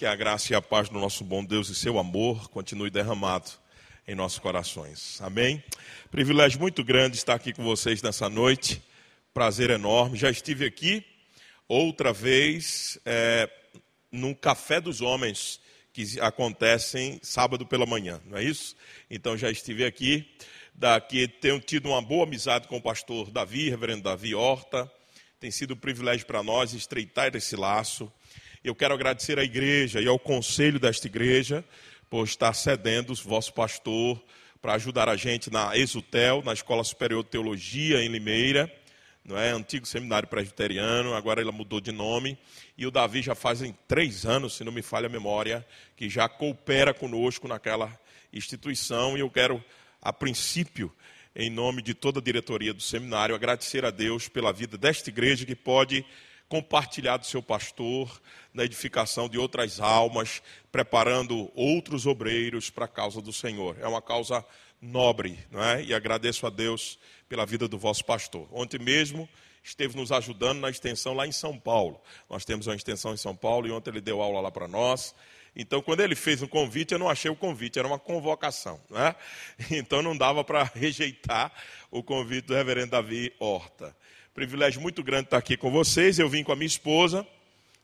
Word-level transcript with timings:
que 0.00 0.06
a 0.06 0.16
graça 0.16 0.54
e 0.54 0.56
a 0.56 0.62
paz 0.62 0.88
do 0.88 0.98
nosso 0.98 1.22
bom 1.22 1.44
Deus 1.44 1.68
e 1.68 1.74
seu 1.74 1.98
amor 1.98 2.48
continue 2.48 2.88
derramado 2.88 3.50
em 4.08 4.14
nossos 4.14 4.38
corações. 4.38 5.20
Amém? 5.20 5.62
Privilégio 6.10 6.58
muito 6.58 6.82
grande 6.82 7.18
estar 7.18 7.34
aqui 7.34 7.52
com 7.52 7.62
vocês 7.62 8.00
nessa 8.00 8.26
noite. 8.26 8.82
Prazer 9.34 9.68
enorme. 9.68 10.16
Já 10.16 10.30
estive 10.30 10.64
aqui 10.64 11.04
outra 11.68 12.14
vez 12.14 12.98
é, 13.04 13.46
num 14.10 14.32
café 14.32 14.80
dos 14.80 15.02
homens 15.02 15.60
que 15.92 16.18
acontecem 16.22 17.20
sábado 17.22 17.66
pela 17.66 17.84
manhã, 17.84 18.22
não 18.24 18.38
é 18.38 18.42
isso? 18.42 18.74
Então 19.10 19.36
já 19.36 19.50
estive 19.50 19.84
aqui. 19.84 20.26
Daqui 20.74 21.28
tenho 21.28 21.60
tido 21.60 21.90
uma 21.90 22.00
boa 22.00 22.24
amizade 22.24 22.66
com 22.68 22.78
o 22.78 22.82
pastor 22.82 23.30
Davi, 23.30 23.68
reverendo 23.68 24.04
Davi 24.04 24.34
Horta. 24.34 24.90
Tem 25.38 25.50
sido 25.50 25.74
um 25.74 25.76
privilégio 25.76 26.24
para 26.26 26.42
nós 26.42 26.72
estreitar 26.72 27.36
esse 27.36 27.54
laço. 27.54 28.10
Eu 28.62 28.74
quero 28.74 28.92
agradecer 28.92 29.38
à 29.38 29.42
igreja 29.42 30.02
e 30.02 30.06
ao 30.06 30.18
conselho 30.18 30.78
desta 30.78 31.06
igreja 31.06 31.64
por 32.10 32.24
estar 32.24 32.52
cedendo 32.52 33.10
o 33.10 33.16
vosso 33.16 33.54
pastor 33.54 34.22
para 34.60 34.74
ajudar 34.74 35.08
a 35.08 35.16
gente 35.16 35.50
na 35.50 35.74
Exutel, 35.74 36.42
na 36.44 36.52
Escola 36.52 36.84
Superior 36.84 37.24
de 37.24 37.30
Teologia 37.30 38.04
em 38.04 38.08
Limeira, 38.08 38.70
não 39.24 39.38
é? 39.38 39.48
Antigo 39.48 39.86
seminário 39.86 40.28
presbiteriano, 40.28 41.14
agora 41.14 41.40
ele 41.40 41.50
mudou 41.50 41.80
de 41.80 41.90
nome. 41.90 42.36
E 42.76 42.86
o 42.86 42.90
Davi 42.90 43.22
já 43.22 43.34
fazem 43.34 43.74
três 43.88 44.26
anos, 44.26 44.56
se 44.56 44.62
não 44.62 44.72
me 44.72 44.82
falha 44.82 45.06
a 45.06 45.10
memória, 45.10 45.66
que 45.96 46.10
já 46.10 46.28
coopera 46.28 46.92
conosco 46.92 47.48
naquela 47.48 47.98
instituição. 48.30 49.16
E 49.16 49.20
eu 49.20 49.30
quero, 49.30 49.64
a 50.02 50.12
princípio, 50.12 50.92
em 51.34 51.48
nome 51.48 51.80
de 51.80 51.94
toda 51.94 52.20
a 52.20 52.22
diretoria 52.22 52.74
do 52.74 52.82
seminário, 52.82 53.34
agradecer 53.34 53.86
a 53.86 53.90
Deus 53.90 54.28
pela 54.28 54.52
vida 54.52 54.76
desta 54.76 55.08
igreja 55.08 55.46
que 55.46 55.56
pode 55.56 56.04
compartilhar 56.50 57.16
do 57.16 57.24
seu 57.24 57.40
pastor 57.40 58.20
na 58.52 58.64
edificação 58.64 59.28
de 59.28 59.38
outras 59.38 59.78
almas, 59.78 60.42
preparando 60.72 61.48
outros 61.54 62.06
obreiros 62.06 62.68
para 62.68 62.86
a 62.86 62.88
causa 62.88 63.22
do 63.22 63.32
Senhor. 63.32 63.76
É 63.80 63.86
uma 63.86 64.02
causa 64.02 64.44
nobre, 64.82 65.38
não 65.48 65.62
é? 65.62 65.80
E 65.84 65.94
agradeço 65.94 66.44
a 66.48 66.50
Deus 66.50 66.98
pela 67.28 67.46
vida 67.46 67.68
do 67.68 67.78
vosso 67.78 68.04
pastor. 68.04 68.48
Ontem 68.50 68.80
mesmo 68.80 69.28
esteve 69.62 69.96
nos 69.96 70.10
ajudando 70.10 70.58
na 70.58 70.68
extensão 70.68 71.14
lá 71.14 71.24
em 71.24 71.30
São 71.30 71.56
Paulo. 71.56 72.00
Nós 72.28 72.44
temos 72.44 72.66
uma 72.66 72.74
extensão 72.74 73.14
em 73.14 73.16
São 73.16 73.36
Paulo 73.36 73.68
e 73.68 73.70
ontem 73.70 73.90
ele 73.90 74.00
deu 74.00 74.20
aula 74.20 74.40
lá 74.40 74.50
para 74.50 74.66
nós. 74.66 75.14
Então, 75.54 75.80
quando 75.80 76.00
ele 76.00 76.16
fez 76.16 76.42
um 76.42 76.48
convite, 76.48 76.94
eu 76.94 76.98
não 76.98 77.08
achei 77.08 77.30
o 77.30 77.36
convite, 77.36 77.78
era 77.78 77.86
uma 77.86 77.98
convocação. 77.98 78.80
Né? 78.90 79.14
Então, 79.70 80.02
não 80.02 80.16
dava 80.16 80.42
para 80.42 80.64
rejeitar 80.74 81.52
o 81.92 82.02
convite 82.02 82.46
do 82.46 82.54
reverendo 82.54 82.90
Davi 82.90 83.32
Horta. 83.38 83.94
Privilégio 84.32 84.80
muito 84.80 85.02
grande 85.02 85.24
estar 85.24 85.38
aqui 85.38 85.56
com 85.56 85.72
vocês. 85.72 86.16
Eu 86.16 86.28
vim 86.28 86.44
com 86.44 86.52
a 86.52 86.56
minha 86.56 86.66
esposa, 86.66 87.26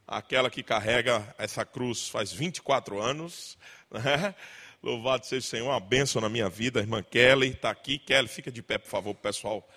aquela 0.06 0.48
que 0.48 0.62
carrega 0.62 1.34
essa 1.36 1.64
cruz 1.64 2.08
faz 2.08 2.32
24 2.32 3.00
anos. 3.00 3.58
Né? 3.88 4.34
Louvado 4.82 5.24
seja 5.24 5.46
o 5.46 5.48
Senhor, 5.48 5.68
uma 5.68 5.80
bênção 5.80 6.20
na 6.20 6.28
minha 6.28 6.48
vida. 6.48 6.80
A 6.80 6.82
irmã 6.82 7.02
Kelly 7.02 7.50
está 7.50 7.70
aqui. 7.70 7.98
Kelly, 7.98 8.26
fica 8.28 8.50
de 8.50 8.62
pé, 8.62 8.78
por 8.78 8.88
favor, 8.88 9.14
para 9.14 9.30
o 9.30 9.32
pessoal 9.32 9.68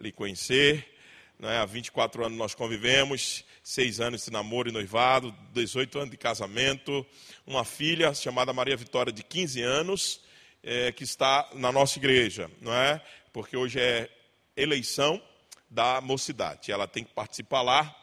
lhe 0.00 0.12
conhecer. 0.12 0.86
Né? 1.38 1.58
Há 1.58 1.64
24 1.64 2.24
anos 2.24 2.38
nós 2.38 2.54
convivemos, 2.54 3.44
seis 3.62 4.00
anos 4.00 4.24
de 4.24 4.30
namoro 4.30 4.68
e 4.68 4.72
noivado, 4.72 5.34
18 5.52 5.98
anos 5.98 6.10
de 6.10 6.16
casamento. 6.16 7.04
Uma 7.44 7.64
filha 7.64 8.14
chamada 8.14 8.52
Maria 8.52 8.76
Vitória, 8.76 9.12
de 9.12 9.22
15 9.22 9.62
anos, 9.62 10.20
é, 10.62 10.92
que 10.92 11.02
está 11.04 11.48
na 11.54 11.70
nossa 11.70 11.98
igreja, 11.98 12.50
não 12.60 12.72
é? 12.72 13.00
Porque 13.32 13.56
hoje 13.56 13.80
é 13.80 14.08
eleição 14.56 15.20
da 15.68 16.00
mocidade. 16.00 16.72
Ela 16.72 16.86
tem 16.86 17.04
que 17.04 17.12
participar 17.12 17.62
lá. 17.62 17.94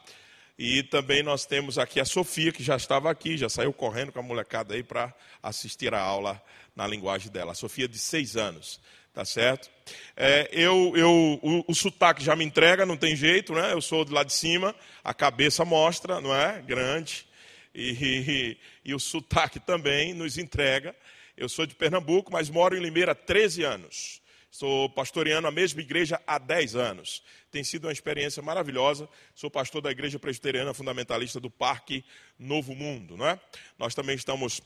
E 0.58 0.84
também 0.84 1.22
nós 1.22 1.44
temos 1.44 1.78
aqui 1.78 1.98
a 1.98 2.04
Sofia, 2.04 2.52
que 2.52 2.62
já 2.62 2.76
estava 2.76 3.10
aqui, 3.10 3.36
já 3.36 3.48
saiu 3.48 3.72
correndo 3.72 4.12
com 4.12 4.20
a 4.20 4.22
molecada 4.22 4.74
aí 4.74 4.84
para 4.84 5.12
assistir 5.42 5.92
a 5.92 6.00
aula 6.00 6.40
na 6.76 6.86
linguagem 6.86 7.30
dela. 7.30 7.52
A 7.52 7.56
Sofia, 7.56 7.88
de 7.88 7.98
seis 7.98 8.36
anos, 8.36 8.80
tá 9.12 9.24
certo? 9.24 9.68
É, 10.16 10.48
eu, 10.52 10.92
eu, 10.96 11.10
o, 11.42 11.64
o, 11.66 11.74
sotaque 11.74 12.22
já 12.22 12.36
me 12.36 12.44
entrega, 12.44 12.86
não 12.86 12.96
tem 12.96 13.16
jeito, 13.16 13.52
né? 13.52 13.72
Eu 13.72 13.82
sou 13.82 14.04
de 14.04 14.12
lá 14.12 14.22
de 14.22 14.32
cima, 14.32 14.74
a 15.02 15.12
cabeça 15.12 15.64
mostra, 15.64 16.20
não 16.20 16.32
é? 16.32 16.62
Grande. 16.62 17.26
E, 17.74 17.90
e, 18.84 18.90
e 18.90 18.94
o 18.94 19.00
sotaque 19.00 19.58
também 19.58 20.14
nos 20.14 20.38
entrega. 20.38 20.94
Eu 21.36 21.48
sou 21.48 21.66
de 21.66 21.74
Pernambuco, 21.74 22.30
mas 22.32 22.48
moro 22.48 22.76
em 22.76 22.80
Limeira 22.80 23.10
há 23.10 23.14
13 23.16 23.64
anos. 23.64 24.22
Sou 24.54 24.88
pastoreando 24.88 25.48
a 25.48 25.50
mesma 25.50 25.80
igreja 25.80 26.22
há 26.24 26.38
10 26.38 26.76
anos. 26.76 27.24
Tem 27.50 27.64
sido 27.64 27.86
uma 27.86 27.92
experiência 27.92 28.40
maravilhosa. 28.40 29.08
Sou 29.34 29.50
pastor 29.50 29.82
da 29.82 29.90
Igreja 29.90 30.16
Presbiteriana 30.16 30.72
Fundamentalista 30.72 31.40
do 31.40 31.50
Parque 31.50 32.04
Novo 32.38 32.72
Mundo. 32.72 33.16
Não 33.16 33.26
é? 33.26 33.40
Nós 33.76 33.96
também 33.96 34.14
estamos, 34.14 34.60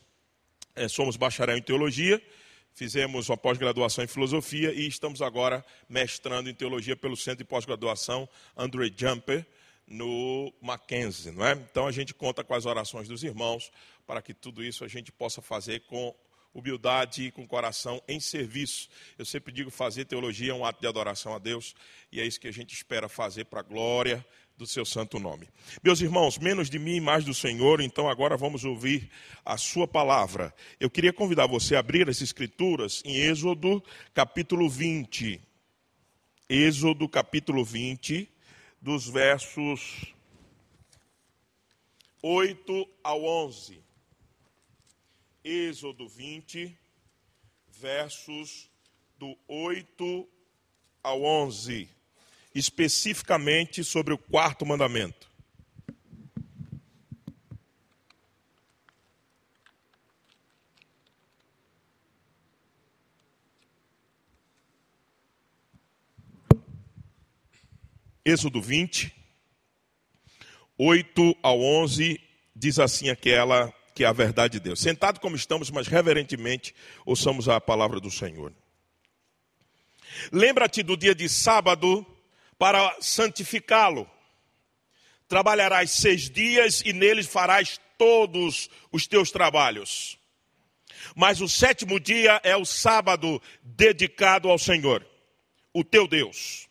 é, 0.75 0.87
somos 0.87 1.17
bacharel 1.17 1.57
em 1.57 1.61
teologia, 1.63 2.21
fizemos 2.71 3.29
uma 3.29 3.37
pós-graduação 3.37 4.03
em 4.03 4.07
filosofia 4.07 4.71
e 4.71 4.87
estamos 4.87 5.23
agora 5.23 5.65
mestrando 5.89 6.51
em 6.51 6.53
teologia 6.53 6.95
pelo 6.95 7.17
Centro 7.17 7.39
de 7.39 7.45
Pós-Graduação 7.45 8.29
André 8.55 8.91
Jumper, 8.95 9.43
no 9.87 10.53
Mackenzie. 10.61 11.31
Não 11.31 11.47
é? 11.47 11.53
Então 11.53 11.87
a 11.87 11.91
gente 11.91 12.13
conta 12.13 12.43
com 12.43 12.53
as 12.53 12.67
orações 12.67 13.07
dos 13.07 13.23
irmãos 13.23 13.71
para 14.05 14.21
que 14.21 14.35
tudo 14.35 14.63
isso 14.63 14.85
a 14.85 14.87
gente 14.87 15.11
possa 15.11 15.41
fazer 15.41 15.79
com 15.87 16.15
humildade 16.53 17.31
com 17.31 17.47
coração 17.47 18.01
em 18.07 18.19
serviço. 18.19 18.89
Eu 19.17 19.25
sempre 19.25 19.53
digo 19.53 19.69
fazer 19.69 20.05
teologia 20.05 20.51
é 20.51 20.55
um 20.55 20.65
ato 20.65 20.81
de 20.81 20.87
adoração 20.87 21.33
a 21.33 21.39
Deus 21.39 21.75
e 22.11 22.19
é 22.19 22.25
isso 22.25 22.39
que 22.39 22.47
a 22.47 22.53
gente 22.53 22.73
espera 22.73 23.07
fazer 23.07 23.45
para 23.45 23.59
a 23.59 23.63
glória 23.63 24.25
do 24.57 24.67
seu 24.67 24.83
santo 24.83 25.19
nome. 25.19 25.47
Meus 25.81 26.01
irmãos, 26.01 26.37
menos 26.37 26.69
de 26.69 26.77
mim 26.77 26.95
e 26.95 27.01
mais 27.01 27.23
do 27.23 27.33
Senhor, 27.33 27.79
então 27.79 28.09
agora 28.09 28.35
vamos 28.35 28.65
ouvir 28.65 29.09
a 29.45 29.57
sua 29.57 29.87
palavra. 29.87 30.53
Eu 30.79 30.89
queria 30.89 31.13
convidar 31.13 31.47
você 31.47 31.75
a 31.75 31.79
abrir 31.79 32.09
as 32.09 32.21
escrituras 32.21 33.01
em 33.05 33.15
Êxodo 33.15 33.81
capítulo 34.13 34.69
20. 34.69 35.41
Êxodo 36.49 37.07
capítulo 37.07 37.63
20, 37.63 38.27
dos 38.81 39.07
versos 39.07 40.13
8 42.21 42.89
ao 43.01 43.23
11. 43.23 43.88
Êxodo 45.43 46.07
20, 46.07 46.77
versos 47.69 48.69
do 49.17 49.37
8 49.47 50.27
ao 51.01 51.23
11, 51.23 51.89
especificamente 52.53 53.83
sobre 53.83 54.13
o 54.13 54.17
quarto 54.17 54.65
mandamento. 54.65 55.29
Êxodo 68.25 68.61
20, 68.61 69.15
8 70.77 71.37
ao 71.41 71.61
11, 71.61 72.21
diz 72.53 72.77
assim 72.77 73.09
aquela 73.09 73.73
que 73.99 74.05
é 74.05 74.07
a 74.07 74.13
verdade 74.13 74.53
de 74.53 74.59
Deus. 74.61 74.79
Sentado 74.79 75.19
como 75.19 75.35
estamos, 75.35 75.69
mas 75.69 75.85
reverentemente 75.85 76.73
ouçamos 77.05 77.49
a 77.49 77.59
palavra 77.59 77.99
do 77.99 78.09
Senhor. 78.09 78.53
Lembra-te 80.31 80.81
do 80.81 80.95
dia 80.95 81.13
de 81.13 81.27
sábado 81.27 82.05
para 82.57 82.95
santificá-lo. 83.01 84.09
Trabalharás 85.27 85.91
seis 85.91 86.29
dias 86.29 86.81
e 86.85 86.93
neles 86.93 87.27
farás 87.27 87.77
todos 87.97 88.69
os 88.89 89.05
teus 89.05 89.31
trabalhos. 89.31 90.17
Mas 91.13 91.41
o 91.41 91.49
sétimo 91.49 91.99
dia 91.99 92.39
é 92.41 92.55
o 92.55 92.63
sábado 92.63 93.41
dedicado 93.61 94.49
ao 94.49 94.57
Senhor, 94.57 95.05
o 95.73 95.83
teu 95.83 96.07
Deus. 96.07 96.69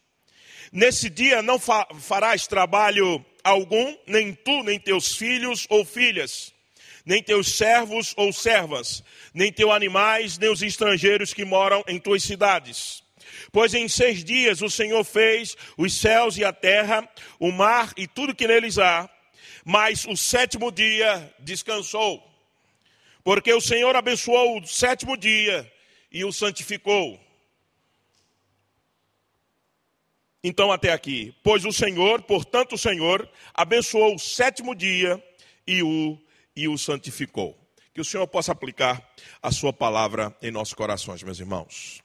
Nesse 0.72 1.10
dia 1.10 1.42
não 1.42 1.58
farás 1.58 2.46
trabalho 2.46 3.22
algum, 3.44 3.98
nem 4.06 4.32
tu, 4.32 4.62
nem 4.62 4.80
teus 4.80 5.14
filhos 5.14 5.66
ou 5.68 5.84
filhas 5.84 6.56
nem 7.08 7.22
teus 7.22 7.56
servos 7.56 8.12
ou 8.18 8.30
servas, 8.34 9.02
nem 9.32 9.50
teus 9.50 9.72
animais, 9.72 10.36
nem 10.36 10.50
os 10.50 10.60
estrangeiros 10.60 11.32
que 11.32 11.42
moram 11.42 11.82
em 11.88 11.98
tuas 11.98 12.22
cidades. 12.22 13.02
Pois 13.50 13.72
em 13.72 13.88
seis 13.88 14.22
dias 14.22 14.60
o 14.60 14.68
Senhor 14.68 15.02
fez 15.04 15.56
os 15.78 15.98
céus 15.98 16.36
e 16.36 16.44
a 16.44 16.52
terra, 16.52 17.08
o 17.40 17.50
mar 17.50 17.94
e 17.96 18.06
tudo 18.06 18.34
que 18.34 18.46
neles 18.46 18.76
há, 18.76 19.08
mas 19.64 20.04
o 20.04 20.14
sétimo 20.18 20.70
dia 20.70 21.34
descansou. 21.38 22.22
Porque 23.24 23.54
o 23.54 23.60
Senhor 23.60 23.96
abençoou 23.96 24.60
o 24.60 24.66
sétimo 24.66 25.16
dia 25.16 25.70
e 26.12 26.26
o 26.26 26.32
santificou. 26.32 27.18
Então, 30.44 30.70
até 30.70 30.92
aqui. 30.92 31.34
Pois 31.42 31.64
o 31.64 31.72
Senhor, 31.72 32.20
portanto, 32.20 32.74
o 32.74 32.78
Senhor 32.78 33.26
abençoou 33.54 34.14
o 34.14 34.18
sétimo 34.18 34.74
dia 34.74 35.22
e 35.66 35.82
o 35.82 36.18
e 36.58 36.66
o 36.66 36.76
santificou. 36.76 37.56
Que 37.94 38.00
o 38.00 38.04
Senhor 38.04 38.26
possa 38.26 38.50
aplicar 38.50 39.08
a 39.40 39.52
sua 39.52 39.72
palavra 39.72 40.36
em 40.42 40.50
nossos 40.50 40.74
corações, 40.74 41.22
meus 41.22 41.38
irmãos. 41.38 42.02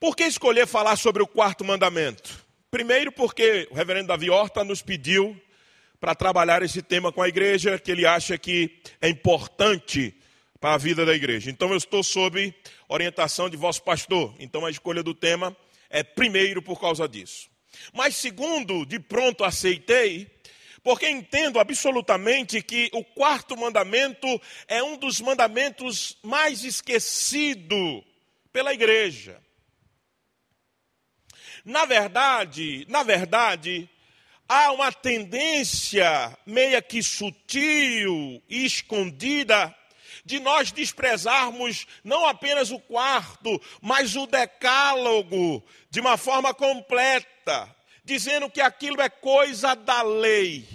Por 0.00 0.16
que 0.16 0.24
escolher 0.24 0.66
falar 0.66 0.96
sobre 0.96 1.22
o 1.22 1.26
quarto 1.26 1.62
mandamento? 1.64 2.44
Primeiro, 2.70 3.12
porque 3.12 3.68
o 3.70 3.74
reverendo 3.74 4.08
Davi 4.08 4.30
Horta 4.30 4.64
nos 4.64 4.80
pediu 4.80 5.38
para 6.00 6.14
trabalhar 6.14 6.62
esse 6.62 6.80
tema 6.80 7.12
com 7.12 7.22
a 7.22 7.28
igreja, 7.28 7.78
que 7.78 7.92
ele 7.92 8.06
acha 8.06 8.38
que 8.38 8.80
é 9.00 9.08
importante 9.08 10.14
para 10.58 10.74
a 10.74 10.78
vida 10.78 11.04
da 11.04 11.14
igreja. 11.14 11.50
Então 11.50 11.70
eu 11.70 11.76
estou 11.76 12.02
sob 12.02 12.54
orientação 12.88 13.50
de 13.50 13.56
vosso 13.56 13.82
pastor. 13.82 14.34
Então 14.38 14.64
a 14.64 14.70
escolha 14.70 15.02
do 15.02 15.14
tema 15.14 15.54
é 15.90 16.02
primeiro 16.02 16.62
por 16.62 16.80
causa 16.80 17.06
disso. 17.06 17.50
Mas 17.92 18.16
segundo, 18.16 18.86
de 18.86 18.98
pronto 18.98 19.44
aceitei, 19.44 20.30
porque 20.82 21.08
entendo 21.08 21.60
absolutamente 21.60 22.60
que 22.62 22.90
o 22.92 23.04
quarto 23.04 23.56
mandamento 23.56 24.26
é 24.66 24.82
um 24.82 24.96
dos 24.96 25.20
mandamentos 25.20 26.18
mais 26.22 26.64
esquecido 26.64 28.04
pela 28.52 28.74
igreja. 28.74 29.40
Na 31.64 31.84
verdade, 31.84 32.84
na 32.88 33.04
verdade, 33.04 33.88
há 34.48 34.72
uma 34.72 34.92
tendência 34.92 36.36
meia 36.44 36.82
que 36.82 37.02
sutil 37.02 38.42
e 38.48 38.64
escondida 38.64 39.74
de 40.24 40.38
nós 40.40 40.72
desprezarmos 40.72 41.86
não 42.02 42.26
apenas 42.26 42.70
o 42.70 42.78
quarto, 42.78 43.60
mas 43.80 44.16
o 44.16 44.26
decálogo 44.26 45.64
de 45.90 46.00
uma 46.00 46.16
forma 46.16 46.52
completa, 46.52 47.74
dizendo 48.04 48.50
que 48.50 48.60
aquilo 48.60 49.00
é 49.00 49.08
coisa 49.08 49.74
da 49.74 50.02
lei. 50.02 50.66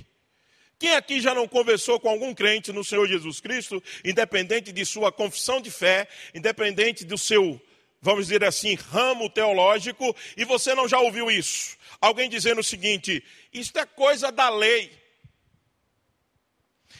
Quem 0.79 0.95
aqui 0.95 1.19
já 1.19 1.33
não 1.33 1.47
conversou 1.47 1.99
com 1.99 2.07
algum 2.07 2.33
crente 2.33 2.71
no 2.71 2.83
Senhor 2.83 3.07
Jesus 3.07 3.39
Cristo, 3.39 3.81
independente 4.05 4.71
de 4.71 4.85
sua 4.85 5.11
confissão 5.11 5.59
de 5.59 5.71
fé, 5.71 6.07
independente 6.35 7.03
do 7.03 7.17
seu, 7.17 7.59
vamos 7.99 8.27
dizer 8.27 8.43
assim, 8.43 8.75
ramo 8.75 9.29
teológico, 9.29 10.15
e 10.35 10.45
você 10.45 10.75
não 10.75 10.87
já 10.87 10.99
ouviu 10.99 11.31
isso? 11.31 11.75
Alguém 11.99 12.29
dizendo 12.29 12.61
o 12.61 12.63
seguinte: 12.63 13.23
isto 13.51 13.79
é 13.79 13.85
coisa 13.85 14.31
da 14.31 14.49
lei. 14.49 14.91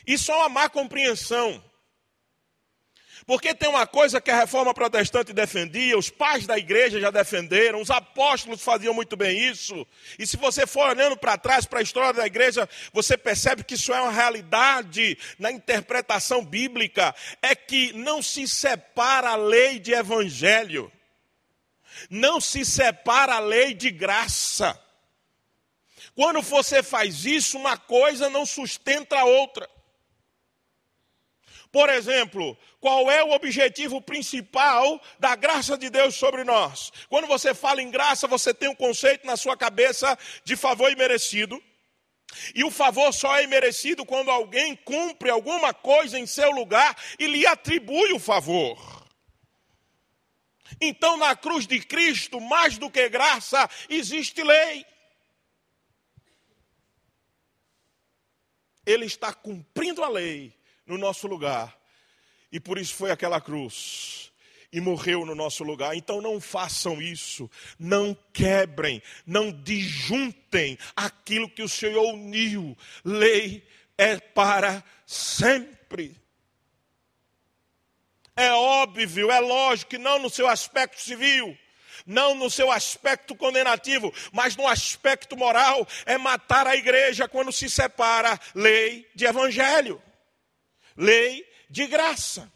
Isso 0.08 0.32
é 0.32 0.36
uma 0.36 0.50
má 0.50 0.70
compreensão. 0.70 1.64
Porque 3.28 3.54
tem 3.54 3.68
uma 3.68 3.86
coisa 3.86 4.22
que 4.22 4.32
a 4.32 4.40
reforma 4.40 4.74
protestante 4.74 5.34
defendia, 5.34 5.98
os 5.98 6.10
pais 6.10 6.48
da 6.48 6.58
igreja 6.58 6.98
já 6.98 7.12
defenderam, 7.12 7.82
os 7.82 7.92
apóstolos 7.92 8.64
faziam 8.64 8.94
muito 8.94 9.18
bem 9.18 9.38
isso. 9.38 9.86
E 10.18 10.26
se 10.26 10.38
você 10.38 10.66
for 10.66 10.88
olhando 10.88 11.18
para 11.18 11.38
trás, 11.38 11.66
para 11.66 11.80
a 11.80 11.84
história 11.84 12.14
da 12.14 12.26
igreja, 12.26 12.70
você 12.94 13.18
percebe 13.18 13.66
que 13.66 13.74
isso 13.74 13.94
é 13.94 14.00
uma 14.00 14.14
realidade 14.14 15.18
na 15.38 15.52
interpretação 15.52 16.44
bíblica: 16.44 17.14
é 17.42 17.54
que 17.54 17.92
não 17.92 18.24
se 18.24 18.48
separa 18.48 19.32
a 19.32 19.36
lei 19.36 19.78
de 19.78 19.92
evangelho, 19.92 20.90
não 22.10 22.40
se 22.40 22.64
separa 22.64 23.36
a 23.36 23.40
lei 23.40 23.74
de 23.74 23.92
graça. 23.92 24.80
Quando 26.16 26.42
você 26.42 26.82
faz 26.82 27.26
isso, 27.26 27.58
uma 27.58 27.78
coisa 27.78 28.30
não 28.30 28.46
sustenta 28.46 29.20
a 29.20 29.26
outra. 29.26 29.70
Por 31.72 31.90
exemplo, 31.90 32.58
qual 32.80 33.12
é 33.12 33.24
o 33.24 33.32
objetivo 33.32 34.02
principal 34.02 35.02
da 35.20 35.36
graça 35.36 35.78
de 35.78 35.90
Deus 35.90 36.16
sobre 36.16 36.44
nós? 36.44 36.92
Quando 37.10 37.28
você 37.28 37.54
fala 37.54 37.82
em 37.82 37.92
graça, 37.92 38.28
você 38.28 38.54
tem 38.54 38.70
um 38.70 38.76
conceito 38.76 39.26
na 39.26 39.36
sua 39.36 39.58
cabeça 39.58 40.18
de 40.44 40.56
favor 40.56 40.92
imerecido. 40.92 41.62
E 42.54 42.64
o 42.64 42.72
favor 42.72 43.14
só 43.14 43.38
é 43.38 43.48
merecido 43.48 44.06
quando 44.06 44.30
alguém 44.30 44.76
cumpre 44.76 45.30
alguma 45.30 45.74
coisa 45.74 46.20
em 46.20 46.26
seu 46.26 46.52
lugar 46.52 46.96
e 47.18 47.26
lhe 47.26 47.46
atribui 47.46 48.14
o 48.14 48.20
favor. 48.20 49.06
Então, 50.80 51.18
na 51.18 51.36
cruz 51.36 51.66
de 51.66 51.80
Cristo, 51.80 52.40
mais 52.42 52.78
do 52.78 52.90
que 52.90 53.08
graça, 53.10 53.70
existe 53.90 54.44
lei. 54.44 54.86
Ele 58.86 59.06
está 59.06 59.34
cumprindo 59.34 60.04
a 60.04 60.10
lei 60.10 60.57
no 60.88 60.98
nosso 60.98 61.28
lugar 61.28 61.78
e 62.52 62.60
por 62.60 62.78
isso 62.78 62.96
foi 62.96 63.12
aquela 63.12 63.42
cruz. 63.42 64.32
E 64.72 64.82
morreu 64.82 65.26
no 65.26 65.34
nosso 65.34 65.64
lugar. 65.64 65.96
Então 65.96 66.22
não 66.22 66.42
façam 66.42 67.02
isso. 67.02 67.50
Não 67.80 68.18
quebrem. 68.34 69.02
Não 69.26 69.52
disjuntem 69.52 70.78
aquilo 70.96 71.50
que 71.50 71.64
o 71.64 71.70
Senhor 71.70 72.14
uniu. 72.14 72.78
Lei 73.04 73.66
é 73.98 74.18
para 74.18 74.84
sempre. 75.06 76.16
É 78.36 78.52
óbvio, 78.52 79.32
é 79.32 79.40
lógico 79.40 79.92
que 79.92 79.98
não 79.98 80.20
no 80.20 80.30
seu 80.30 80.48
aspecto 80.48 81.02
civil, 81.02 81.58
não 82.06 82.36
no 82.36 82.52
seu 82.52 82.72
aspecto 82.72 83.36
condenativo, 83.36 84.14
mas 84.32 84.56
no 84.56 84.68
aspecto 84.68 85.36
moral, 85.36 85.88
é 86.06 86.20
matar 86.20 86.68
a 86.68 86.76
igreja 86.76 87.28
quando 87.28 87.52
se 87.52 87.68
separa 87.68 88.40
lei 88.54 89.10
de 89.16 89.26
evangelho, 89.26 90.00
lei 90.98 91.48
de 91.70 91.86
graça. 91.88 92.52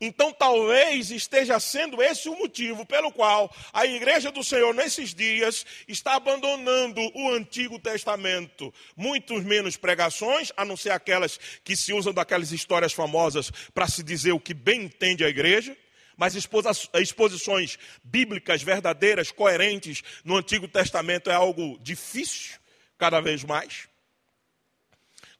Então, 0.00 0.32
talvez 0.32 1.10
esteja 1.10 1.58
sendo 1.60 2.02
esse 2.02 2.28
o 2.28 2.36
motivo 2.36 2.84
pelo 2.86 3.12
qual 3.12 3.54
a 3.72 3.86
igreja 3.86 4.30
do 4.30 4.42
Senhor, 4.42 4.74
nesses 4.74 5.14
dias, 5.14 5.64
está 5.86 6.14
abandonando 6.14 7.00
o 7.14 7.30
Antigo 7.30 7.78
Testamento. 7.78 8.72
Muitos 8.96 9.44
menos 9.44 9.76
pregações, 9.76 10.52
a 10.56 10.64
não 10.64 10.76
ser 10.76 10.90
aquelas 10.90 11.38
que 11.62 11.76
se 11.76 11.92
usam 11.92 12.12
daquelas 12.12 12.52
histórias 12.52 12.92
famosas 12.92 13.50
para 13.74 13.88
se 13.88 14.02
dizer 14.02 14.32
o 14.32 14.40
que 14.40 14.54
bem 14.54 14.84
entende 14.84 15.24
a 15.24 15.28
igreja. 15.28 15.76
Mas 16.16 16.34
exposições 16.34 17.78
bíblicas 18.04 18.62
verdadeiras, 18.62 19.32
coerentes 19.32 20.02
no 20.22 20.36
Antigo 20.36 20.68
Testamento 20.68 21.30
é 21.30 21.34
algo 21.34 21.78
difícil, 21.80 22.58
cada 22.98 23.20
vez 23.20 23.42
mais. 23.42 23.89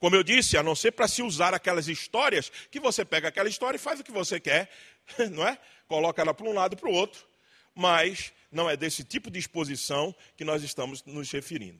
Como 0.00 0.16
eu 0.16 0.22
disse, 0.22 0.56
a 0.56 0.62
não 0.62 0.74
ser 0.74 0.92
para 0.92 1.06
se 1.06 1.22
usar 1.22 1.52
aquelas 1.52 1.86
histórias, 1.86 2.50
que 2.70 2.80
você 2.80 3.04
pega 3.04 3.28
aquela 3.28 3.50
história 3.50 3.76
e 3.76 3.80
faz 3.80 4.00
o 4.00 4.04
que 4.04 4.10
você 4.10 4.40
quer, 4.40 4.70
não 5.30 5.46
é? 5.46 5.58
Coloca 5.86 6.22
ela 6.22 6.32
para 6.32 6.48
um 6.48 6.54
lado 6.54 6.74
para 6.74 6.88
o 6.88 6.92
outro. 6.92 7.28
Mas 7.74 8.32
não 8.50 8.68
é 8.68 8.76
desse 8.76 9.04
tipo 9.04 9.30
de 9.30 9.38
exposição 9.38 10.14
que 10.36 10.44
nós 10.44 10.62
estamos 10.62 11.04
nos 11.04 11.30
referindo. 11.30 11.78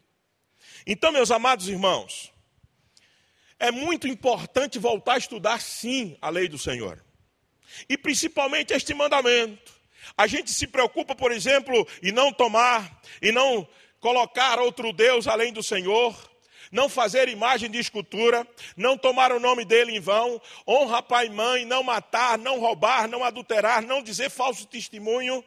Então, 0.87 1.11
meus 1.11 1.31
amados 1.31 1.67
irmãos, 1.67 2.31
é 3.59 3.71
muito 3.71 4.07
importante 4.07 4.79
voltar 4.79 5.15
a 5.15 5.19
estudar, 5.19 5.61
sim, 5.61 6.17
a 6.21 6.29
lei 6.29 6.47
do 6.47 6.59
Senhor. 6.59 7.03
E 7.89 7.97
principalmente 7.97 8.75
este 8.75 8.93
mandamento. 8.93 9.73
A 10.17 10.27
gente 10.27 10.51
se 10.51 10.67
preocupa, 10.67 11.15
por 11.15 11.33
exemplo, 11.33 11.87
em 12.03 12.13
não 12.13 12.33
tomar, 12.33 13.01
e 13.23 13.33
não 13.33 13.67
colocar 13.99 14.59
outro 14.59 14.93
Deus 14.93 15.27
além 15.27 15.53
do 15.53 15.63
Senhor 15.63 16.30
não 16.71 16.89
fazer 16.89 17.29
imagem 17.29 17.71
de 17.71 17.79
escultura, 17.79 18.47
não 18.77 18.97
tomar 18.97 19.33
o 19.33 19.41
nome 19.41 19.65
dele 19.65 19.97
em 19.97 20.01
vão, 20.01 20.41
honra 20.67 21.03
pai 21.03 21.27
e 21.27 21.31
mãe, 21.31 21.65
não 21.65 21.83
matar, 21.83 22.39
não 22.39 22.61
roubar, 22.61 23.09
não 23.09 23.25
adulterar, 23.25 23.83
não 23.83 24.03
dizer 24.03 24.31
falso 24.31 24.67
testemunho. 24.67 25.45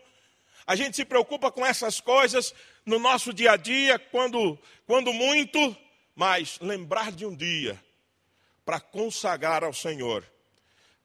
A 0.68 0.76
gente 0.76 0.96
se 0.96 1.06
preocupa 1.06 1.52
com 1.52 1.66
essas 1.66 2.00
coisas 2.00 2.54
no 2.86 3.00
nosso 3.00 3.34
dia 3.34 3.54
a 3.54 3.58
dia, 3.58 3.98
quando, 3.98 4.58
quando 4.86 5.14
muito, 5.14 5.76
mas 6.16 6.60
lembrar 6.62 7.12
de 7.12 7.26
um 7.26 7.36
dia 7.36 7.82
para 8.66 8.80
consagrar 8.80 9.64
ao 9.64 9.74
Senhor. 9.74 10.26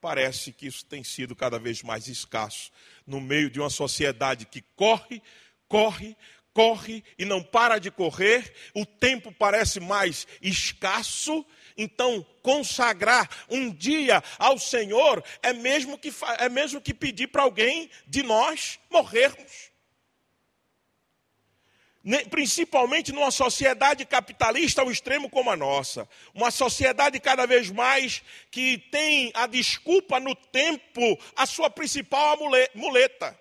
Parece 0.01 0.53
que 0.53 0.67
isso 0.67 0.85
tem 0.85 1.03
sido 1.03 1.35
cada 1.35 1.59
vez 1.59 1.83
mais 1.83 2.07
escasso 2.07 2.71
no 3.07 3.21
meio 3.21 3.51
de 3.51 3.59
uma 3.59 3.71
sociedade 3.71 4.47
que 4.47 4.63
corre, 4.77 5.21
corre, 5.67 6.17
corre 6.53 7.05
e 7.19 7.25
não 7.25 7.43
para 7.43 7.79
de 7.79 7.91
correr, 7.91 8.53
o 8.75 8.85
tempo 8.85 9.33
parece 9.33 9.81
mais 9.81 10.27
escasso, 10.43 11.45
então 11.77 12.27
consagrar 12.43 13.29
um 13.49 13.71
dia 13.73 14.23
ao 14.39 14.59
Senhor 14.59 15.23
é 15.43 15.53
mesmo 15.53 15.97
que, 15.97 16.13
é 16.39 16.49
mesmo 16.49 16.81
que 16.81 16.93
pedir 16.93 17.29
para 17.29 17.43
alguém 17.43 17.91
de 18.07 18.23
nós 18.23 18.79
morrermos. 18.91 19.69
Principalmente 22.31 23.13
numa 23.13 23.31
sociedade 23.31 24.07
capitalista 24.07 24.81
ao 24.81 24.91
extremo 24.91 25.29
como 25.29 25.51
a 25.51 25.57
nossa. 25.57 26.09
Uma 26.33 26.51
sociedade 26.51 27.21
cada 27.21 27.45
vez 27.47 27.71
mais 27.71 28.23
que 28.51 28.79
tem 28.91 29.31
a 29.35 29.47
desculpa 29.47 30.19
no 30.19 30.35
tempo 30.35 31.19
a 31.37 31.45
sua 31.45 31.69
principal 31.69 32.39
muleta. 32.75 33.39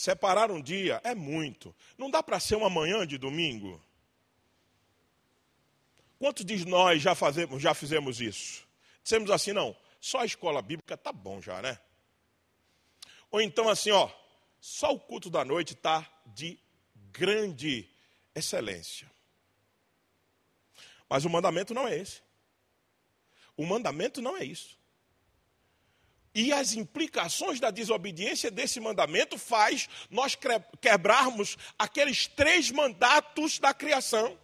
Separar 0.00 0.50
um 0.50 0.62
dia 0.62 0.98
é 1.04 1.14
muito. 1.14 1.76
Não 1.98 2.10
dá 2.10 2.22
para 2.22 2.40
ser 2.40 2.56
uma 2.56 2.70
manhã 2.70 3.06
de 3.06 3.18
domingo? 3.18 3.78
Quantos 6.18 6.42
de 6.42 6.64
nós 6.64 7.02
já, 7.02 7.14
fazemos, 7.14 7.60
já 7.60 7.74
fizemos 7.74 8.18
isso? 8.18 8.66
Dissemos 9.02 9.30
assim, 9.30 9.52
não, 9.52 9.76
só 10.00 10.20
a 10.20 10.24
escola 10.24 10.62
bíblica 10.62 10.96
tá 10.96 11.12
bom 11.12 11.42
já, 11.42 11.60
né? 11.60 11.78
Ou 13.30 13.42
então 13.42 13.68
assim, 13.68 13.90
ó, 13.90 14.10
só 14.58 14.90
o 14.90 14.98
culto 14.98 15.28
da 15.28 15.44
noite 15.44 15.74
está 15.74 16.10
de 16.28 16.58
grande 17.12 17.86
excelência. 18.34 19.06
Mas 21.10 21.26
o 21.26 21.28
mandamento 21.28 21.74
não 21.74 21.86
é 21.86 21.98
esse. 21.98 22.22
O 23.54 23.66
mandamento 23.66 24.22
não 24.22 24.34
é 24.34 24.44
isso. 24.44 24.79
E 26.34 26.52
as 26.52 26.74
implicações 26.74 27.58
da 27.58 27.70
desobediência 27.70 28.50
desse 28.50 28.78
mandamento 28.78 29.36
faz 29.36 29.88
nós 30.08 30.38
quebrarmos 30.80 31.56
aqueles 31.78 32.26
três 32.28 32.70
mandatos 32.70 33.58
da 33.58 33.74
criação. 33.74 34.38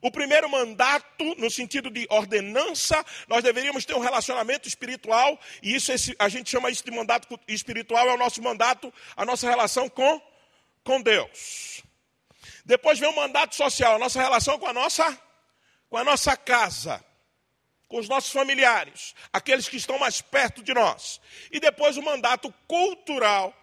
O 0.00 0.10
primeiro 0.10 0.48
mandato, 0.48 1.24
no 1.38 1.48
sentido 1.48 1.88
de 1.88 2.06
ordenança, 2.10 3.04
nós 3.28 3.42
deveríamos 3.42 3.84
ter 3.84 3.94
um 3.94 4.00
relacionamento 4.00 4.66
espiritual, 4.66 5.38
e 5.62 5.76
isso 5.76 5.92
a 6.18 6.28
gente 6.28 6.50
chama 6.50 6.70
isso 6.70 6.84
de 6.84 6.90
mandato 6.90 7.38
espiritual, 7.46 8.08
é 8.08 8.12
o 8.12 8.18
nosso 8.18 8.42
mandato, 8.42 8.92
a 9.16 9.24
nossa 9.24 9.48
relação 9.48 9.88
com, 9.88 10.20
com 10.82 11.00
Deus. 11.00 11.84
Depois 12.64 12.98
vem 12.98 13.08
o 13.08 13.14
mandato 13.14 13.54
social, 13.54 13.94
a 13.94 13.98
nossa 13.98 14.20
relação 14.20 14.58
com 14.58 14.66
a 14.66 14.72
nossa, 14.72 15.16
com 15.88 15.96
a 15.96 16.02
nossa 16.02 16.36
casa, 16.36 17.04
com 17.92 17.98
os 17.98 18.08
nossos 18.08 18.32
familiares, 18.32 19.14
aqueles 19.30 19.68
que 19.68 19.76
estão 19.76 19.98
mais 19.98 20.22
perto 20.22 20.62
de 20.62 20.72
nós. 20.72 21.20
E 21.50 21.60
depois 21.60 21.98
o 21.98 22.02
mandato 22.02 22.50
cultural, 22.66 23.54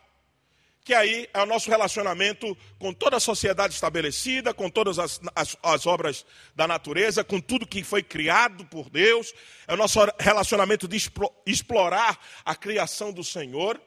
que 0.83 0.93
aí 0.93 1.27
é 1.33 1.41
o 1.41 1.48
nosso 1.48 1.67
relacionamento 1.67 2.55
com 2.77 2.93
toda 2.93 3.17
a 3.17 3.19
sociedade 3.19 3.74
estabelecida, 3.74 4.53
com 4.53 4.69
todas 4.69 5.00
as, 5.00 5.19
as, 5.36 5.57
as, 5.63 5.88
obras 5.88 6.27
da 6.55 6.67
natureza, 6.67 7.24
com 7.24 7.41
tudo 7.41 7.65
que 7.65 7.83
foi 7.83 8.03
criado 8.03 8.63
por 8.65 8.88
Deus, 8.91 9.33
é 9.67 9.74
o 9.74 9.77
nosso 9.77 10.00
relacionamento 10.19 10.88
de 10.88 11.01
explorar 11.43 12.24
a 12.45 12.55
criação 12.55 13.12
do 13.12 13.24
Senhor. 13.24 13.81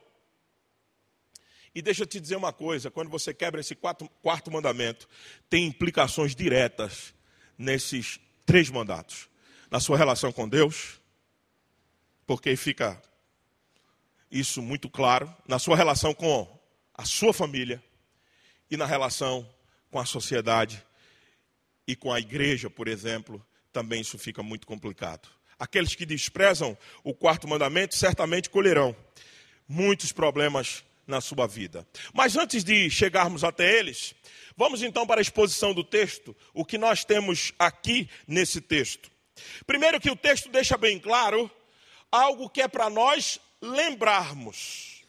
E 1.73 1.81
deixa 1.81 2.03
eu 2.03 2.07
te 2.07 2.19
dizer 2.19 2.35
uma 2.35 2.51
coisa: 2.51 2.91
quando 2.91 3.09
você 3.09 3.33
quebra 3.33 3.61
esse 3.61 3.75
quarto, 3.75 4.09
quarto 4.21 4.51
mandamento, 4.51 5.07
tem 5.49 5.65
implicações 5.67 6.35
diretas 6.35 7.13
nesses 7.57 8.19
três 8.45 8.69
mandatos. 8.69 9.31
Na 9.73 9.79
sua 9.79 9.97
relação 9.97 10.31
com 10.31 10.47
Deus, 10.47 11.01
porque 12.27 12.55
fica 12.55 13.01
isso 14.29 14.61
muito 14.61 14.87
claro, 14.87 15.35
na 15.47 15.57
sua 15.57 15.75
relação 15.75 16.13
com 16.13 16.47
a 16.93 17.05
sua 17.05 17.33
família 17.33 17.83
e 18.69 18.77
na 18.77 18.85
relação 18.85 19.49
com 19.89 19.97
a 19.97 20.05
sociedade 20.05 20.85
e 21.87 21.95
com 21.95 22.13
a 22.13 22.19
igreja, 22.19 22.69
por 22.69 22.87
exemplo, 22.87 23.43
também 23.71 24.01
isso 24.01 24.15
fica 24.19 24.43
muito 24.43 24.67
complicado. 24.67 25.27
Aqueles 25.57 25.95
que 25.95 26.05
desprezam 26.05 26.77
o 27.03 27.11
quarto 27.11 27.47
mandamento 27.47 27.95
certamente 27.95 28.51
colherão 28.51 28.95
muitos 29.67 30.11
problemas 30.11 30.83
na 31.07 31.19
sua 31.19 31.47
vida. 31.47 31.83
Mas 32.13 32.37
antes 32.37 32.63
de 32.63 32.91
chegarmos 32.91 33.43
até 33.43 33.79
eles, 33.79 34.13
vamos 34.55 34.83
então 34.83 35.07
para 35.07 35.19
a 35.19 35.23
exposição 35.23 35.73
do 35.73 35.83
texto, 35.83 36.35
o 36.53 36.63
que 36.63 36.77
nós 36.77 37.03
temos 37.03 37.53
aqui 37.57 38.07
nesse 38.27 38.61
texto. 38.61 39.11
Primeiro, 39.65 39.99
que 39.99 40.11
o 40.11 40.15
texto 40.15 40.49
deixa 40.49 40.77
bem 40.77 40.99
claro 40.99 41.49
algo 42.11 42.49
que 42.49 42.61
é 42.61 42.67
para 42.67 42.89
nós 42.89 43.39
lembrarmos. 43.61 45.03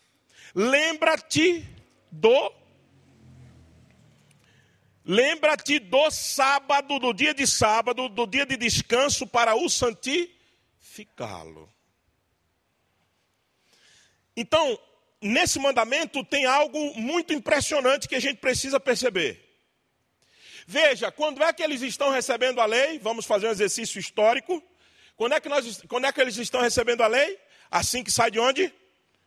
Lembra-te 0.55 1.69
do. 2.11 2.53
Lembra-te 5.05 5.79
do 5.79 6.11
sábado, 6.11 6.99
do 6.99 7.13
dia 7.13 7.35
de 7.35 7.47
sábado, 7.47 8.09
do 8.09 8.27
dia 8.27 8.47
de 8.47 8.57
descanso, 8.57 9.27
para 9.27 9.55
o 9.55 9.69
santificá-lo. 9.69 11.71
Então, 14.35 14.79
nesse 15.21 15.59
mandamento 15.59 16.25
tem 16.25 16.47
algo 16.47 16.99
muito 16.99 17.35
impressionante 17.35 18.09
que 18.09 18.15
a 18.15 18.21
gente 18.21 18.39
precisa 18.39 18.81
perceber. 18.81 19.44
Veja, 20.67 21.11
quando 21.13 21.43
é 21.43 21.53
que 21.53 21.63
eles 21.63 21.83
estão 21.83 22.11
recebendo 22.11 22.61
a 22.61 22.67
lei? 22.67 22.99
Vamos 22.99 23.27
fazer 23.27 23.47
um 23.49 23.51
exercício 23.51 23.99
histórico. 23.99 24.63
Quando 25.17 25.35
é 25.35 25.41
que, 25.41 25.49
nós, 25.49 25.83
quando 25.89 26.07
é 26.07 26.13
que 26.13 26.21
eles 26.21 26.37
estão 26.37 26.61
recebendo 26.61 27.03
a 27.03 27.07
lei? 27.07 27.39
Assim 27.71 28.03
que 28.03 28.11
sai 28.11 28.31
de 28.31 28.39
onde? 28.39 28.73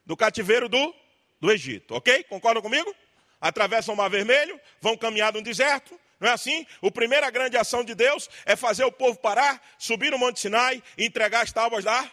Do 0.06 0.15
cativeiro 0.17 0.67
do 0.67 0.94
do 1.39 1.51
Egito, 1.51 1.96
ok? 1.96 2.24
Concordam 2.24 2.62
comigo? 2.62 2.94
Atravessam 3.39 3.94
o 3.94 3.98
Mar 3.98 4.10
Vermelho, 4.10 4.60
vão 4.82 4.98
caminhar 4.98 5.32
no 5.32 5.41
deserto, 5.41 6.00
não 6.20 6.29
é 6.29 6.32
assim? 6.32 6.65
A 6.82 6.91
primeira 6.91 7.29
grande 7.29 7.56
ação 7.56 7.84
de 7.84 7.94
Deus 7.94 8.27
é 8.46 8.56
fazer 8.56 8.84
o 8.84 8.91
povo 8.91 9.20
parar, 9.20 9.62
subir 9.77 10.12
no 10.12 10.17
Monte 10.17 10.39
Sinai 10.39 10.82
e 10.98 11.06
entregar 11.06 11.44
as 11.44 11.51
tábuas 11.51 11.84
da, 11.84 12.12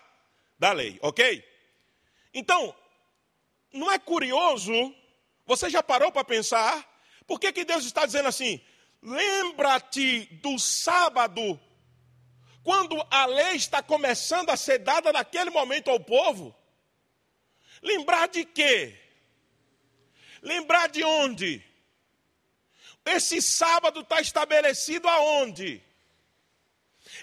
da 0.59 0.73
lei, 0.73 0.99
ok? 1.01 1.43
Então, 2.35 2.75
não 3.73 3.91
é 3.91 3.99
curioso? 3.99 4.95
Você 5.47 5.71
já 5.71 5.83
parou 5.83 6.13
para 6.13 6.25
pensar? 6.25 6.87
Por 7.27 7.41
que, 7.41 7.53
que 7.53 7.65
Deus 7.65 7.85
está 7.85 8.05
dizendo 8.05 8.29
assim? 8.29 8.61
Lembra-te 9.05 10.25
do 10.41 10.59
sábado, 10.59 11.61
quando 12.63 12.97
a 13.11 13.27
lei 13.27 13.55
está 13.57 13.83
começando 13.83 14.49
a 14.49 14.57
ser 14.57 14.79
dada 14.79 15.13
naquele 15.13 15.51
momento 15.51 15.91
ao 15.91 16.01
povo. 16.01 16.57
Lembrar 17.83 18.29
de 18.29 18.47
quê? 18.47 18.99
Lembrar 20.41 20.89
de 20.89 21.05
onde? 21.05 21.63
Esse 23.05 23.43
sábado 23.43 24.01
está 24.01 24.23
estabelecido 24.23 25.07
aonde? 25.07 25.83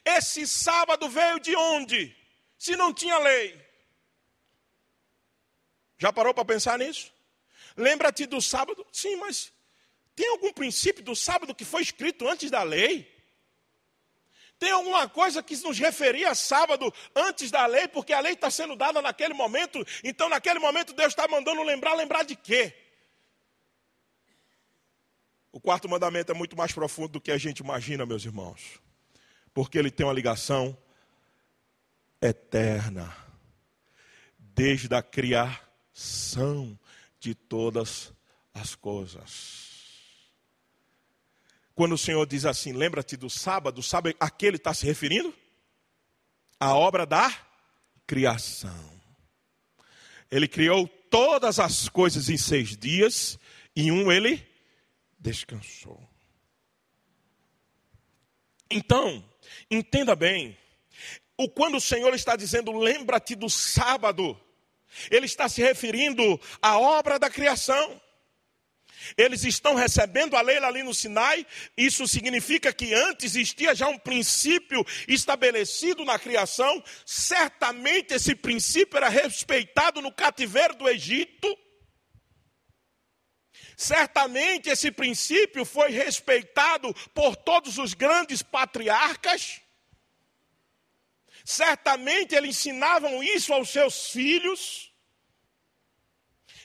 Esse 0.06 0.46
sábado 0.48 1.10
veio 1.10 1.40
de 1.40 1.56
onde? 1.56 2.16
Se 2.60 2.76
não 2.76 2.94
tinha 2.94 3.18
lei. 3.18 3.60
Já 5.98 6.14
parou 6.14 6.32
para 6.32 6.46
pensar 6.46 6.78
nisso? 6.78 7.12
Lembra-te 7.76 8.28
do 8.28 8.40
sábado? 8.40 8.86
Sim, 8.92 9.16
mas 9.16 9.52
tem 10.16 10.28
algum 10.30 10.52
princípio 10.52 11.04
do 11.04 11.16
sábado 11.16 11.56
que 11.56 11.66
foi 11.66 11.82
escrito 11.82 12.28
antes 12.28 12.50
da 12.52 12.64
lei? 12.64 13.12
Tem 14.60 14.70
alguma 14.70 15.10
coisa 15.10 15.42
que 15.42 15.58
nos 15.58 15.80
referia 15.80 16.30
a 16.30 16.36
sábado 16.36 16.94
antes 17.16 17.50
da 17.50 17.66
lei, 17.66 17.88
porque 17.88 18.14
a 18.14 18.20
lei 18.20 18.34
está 18.34 18.52
sendo 18.52 18.76
dada 18.76 19.02
naquele 19.02 19.34
momento, 19.34 19.84
então 20.04 20.30
naquele 20.30 20.60
momento 20.60 20.94
Deus 20.94 21.14
está 21.14 21.28
mandando 21.28 21.64
lembrar, 21.64 21.96
lembrar 21.96 22.24
de 22.24 22.36
quê? 22.36 22.72
O 25.52 25.60
quarto 25.60 25.90
mandamento 25.90 26.32
é 26.32 26.36
muito 26.36 26.56
mais 26.56 26.72
profundo 26.72 27.14
do 27.14 27.22
que 27.22 27.32
a 27.32 27.40
gente 27.40 27.60
imagina, 27.60 28.06
meus 28.06 28.24
irmãos, 28.24 28.80
porque 29.52 29.80
ele 29.80 29.90
tem 29.90 30.06
uma 30.06 30.14
ligação 30.14 30.78
eterna, 32.22 33.12
desde 34.38 34.94
a 34.94 35.02
criação 35.02 36.80
de 37.20 37.34
todas 37.34 38.14
as 38.54 38.76
coisas. 38.76 39.71
Quando 41.74 41.94
o 41.94 41.98
Senhor 41.98 42.26
diz 42.26 42.46
assim, 42.46 42.74
lembra-te 42.74 43.16
do 43.16 43.30
sábado, 43.30 43.82
sabe 43.82 44.16
a 44.20 44.30
que 44.30 44.46
ele 44.46 44.58
está 44.58 44.74
se 44.74 44.86
referindo? 44.86 45.34
A 46.60 46.76
obra 46.76 47.06
da 47.06 47.34
criação. 48.06 49.02
Ele 50.30 50.48
criou 50.48 50.88
todas 51.10 51.60
as 51.60 51.90
coisas 51.90 52.30
em 52.30 52.38
seis 52.38 52.76
dias, 52.78 53.38
e 53.76 53.92
um 53.92 54.12
ele 54.12 54.46
descansou. 55.20 56.02
Então, 58.70 59.24
entenda 59.70 60.16
bem, 60.16 60.58
o 61.38 61.50
quando 61.50 61.76
o 61.76 61.82
Senhor 61.82 62.14
está 62.14 62.36
dizendo 62.36 62.72
lembra-te 62.72 63.36
do 63.36 63.50
sábado, 63.50 64.40
ele 65.10 65.26
está 65.26 65.50
se 65.50 65.62
referindo 65.62 66.40
à 66.62 66.80
obra 66.80 67.18
da 67.18 67.30
criação. 67.30 68.02
Eles 69.18 69.44
estão 69.44 69.76
recebendo 69.76 70.36
a 70.36 70.42
lei 70.42 70.58
ali 70.58 70.84
no 70.84 70.94
Sinai, 70.94 71.46
isso 71.76 72.08
significa 72.08 72.74
que 72.74 72.94
antes 72.94 73.36
existia 73.36 73.74
já 73.74 73.88
um 73.88 73.98
princípio 73.98 74.86
estabelecido 75.08 76.06
na 76.06 76.20
criação, 76.20 76.84
certamente 77.06 78.14
esse 78.14 78.36
princípio 78.36 78.98
era 78.98 79.10
respeitado 79.10 80.02
no 80.02 80.12
cativeiro 80.12 80.76
do 80.76 80.88
Egito. 80.88 81.58
Certamente 83.76 84.70
esse 84.70 84.92
princípio 84.92 85.66
foi 85.66 85.90
respeitado 85.90 86.94
por 87.16 87.36
todos 87.36 87.80
os 87.80 87.96
grandes 87.96 88.44
patriarcas. 88.44 89.60
Certamente 91.44 92.36
eles 92.36 92.52
ensinavam 92.52 93.24
isso 93.24 93.52
aos 93.52 93.70
seus 93.70 94.10
filhos. 94.10 94.91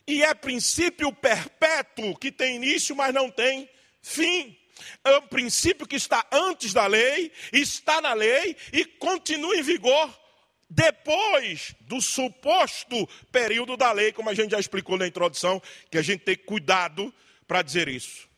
E 0.06 0.22
é 0.22 0.32
princípio 0.34 1.12
perpétuo 1.12 2.16
que 2.16 2.30
tem 2.30 2.56
início, 2.56 2.94
mas 2.94 3.12
não 3.12 3.30
tem 3.30 3.68
fim. 4.00 4.56
É 5.04 5.16
um 5.18 5.26
princípio 5.26 5.86
que 5.86 5.96
está 5.96 6.24
antes 6.30 6.72
da 6.72 6.86
lei, 6.86 7.32
está 7.52 8.00
na 8.00 8.12
lei 8.12 8.56
e 8.72 8.84
continua 8.84 9.56
em 9.56 9.62
vigor 9.62 10.26
depois 10.68 11.74
do 11.80 12.00
suposto 12.00 13.08
período 13.30 13.76
da 13.76 13.92
lei, 13.92 14.12
como 14.12 14.28
a 14.28 14.34
gente 14.34 14.50
já 14.50 14.60
explicou 14.60 14.98
na 14.98 15.06
introdução, 15.06 15.62
que 15.90 15.98
a 15.98 16.02
gente 16.02 16.24
tem 16.24 16.36
cuidado 16.36 17.12
para 17.46 17.62
dizer 17.62 17.88
isso. 17.88 18.28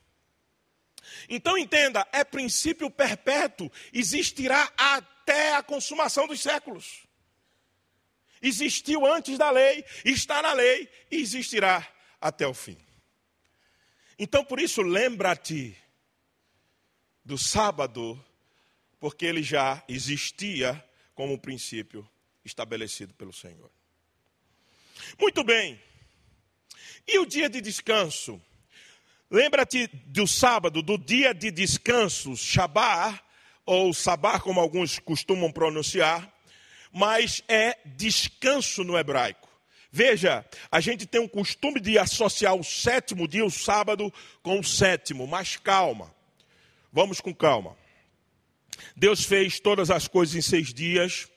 Então 1.28 1.56
entenda, 1.56 2.06
é 2.12 2.22
princípio 2.22 2.90
perpétuo, 2.90 3.70
existirá 3.92 4.70
até 4.76 5.54
a 5.54 5.62
consumação 5.62 6.26
dos 6.26 6.40
séculos. 6.40 7.07
Existiu 8.42 9.06
antes 9.06 9.36
da 9.38 9.50
lei, 9.50 9.84
está 10.04 10.42
na 10.42 10.52
lei 10.52 10.88
e 11.10 11.16
existirá 11.16 11.86
até 12.20 12.46
o 12.46 12.54
fim. 12.54 12.78
Então 14.18 14.44
por 14.44 14.60
isso 14.60 14.82
lembra-te 14.82 15.76
do 17.24 17.36
sábado, 17.36 18.22
porque 18.98 19.26
ele 19.26 19.42
já 19.42 19.82
existia 19.88 20.82
como 21.14 21.38
princípio 21.38 22.08
estabelecido 22.44 23.12
pelo 23.14 23.32
Senhor. 23.32 23.70
Muito 25.18 25.44
bem. 25.44 25.80
E 27.06 27.18
o 27.18 27.26
dia 27.26 27.48
de 27.48 27.60
descanso? 27.60 28.40
Lembra-te 29.30 29.86
do 30.06 30.26
sábado, 30.26 30.82
do 30.82 30.96
dia 30.96 31.34
de 31.34 31.50
descanso, 31.50 32.36
Shabá, 32.36 33.22
ou 33.66 33.92
sabá, 33.92 34.40
como 34.40 34.60
alguns 34.60 34.98
costumam 34.98 35.52
pronunciar, 35.52 36.32
mas 36.92 37.42
é 37.48 37.76
descanso 37.84 38.84
no 38.84 38.96
hebraico. 38.96 39.48
Veja, 39.90 40.44
a 40.70 40.80
gente 40.80 41.06
tem 41.06 41.20
um 41.20 41.28
costume 41.28 41.80
de 41.80 41.98
associar 41.98 42.54
o 42.54 42.62
sétimo 42.62 43.26
dia, 43.26 43.44
o 43.44 43.50
sábado, 43.50 44.12
com 44.42 44.60
o 44.60 44.64
sétimo, 44.64 45.26
mas 45.26 45.56
calma, 45.56 46.14
vamos 46.92 47.20
com 47.20 47.34
calma. 47.34 47.76
Deus 48.94 49.24
fez 49.24 49.58
todas 49.58 49.90
as 49.90 50.06
coisas 50.06 50.34
em 50.34 50.42
seis 50.42 50.72
dias, 50.72 51.28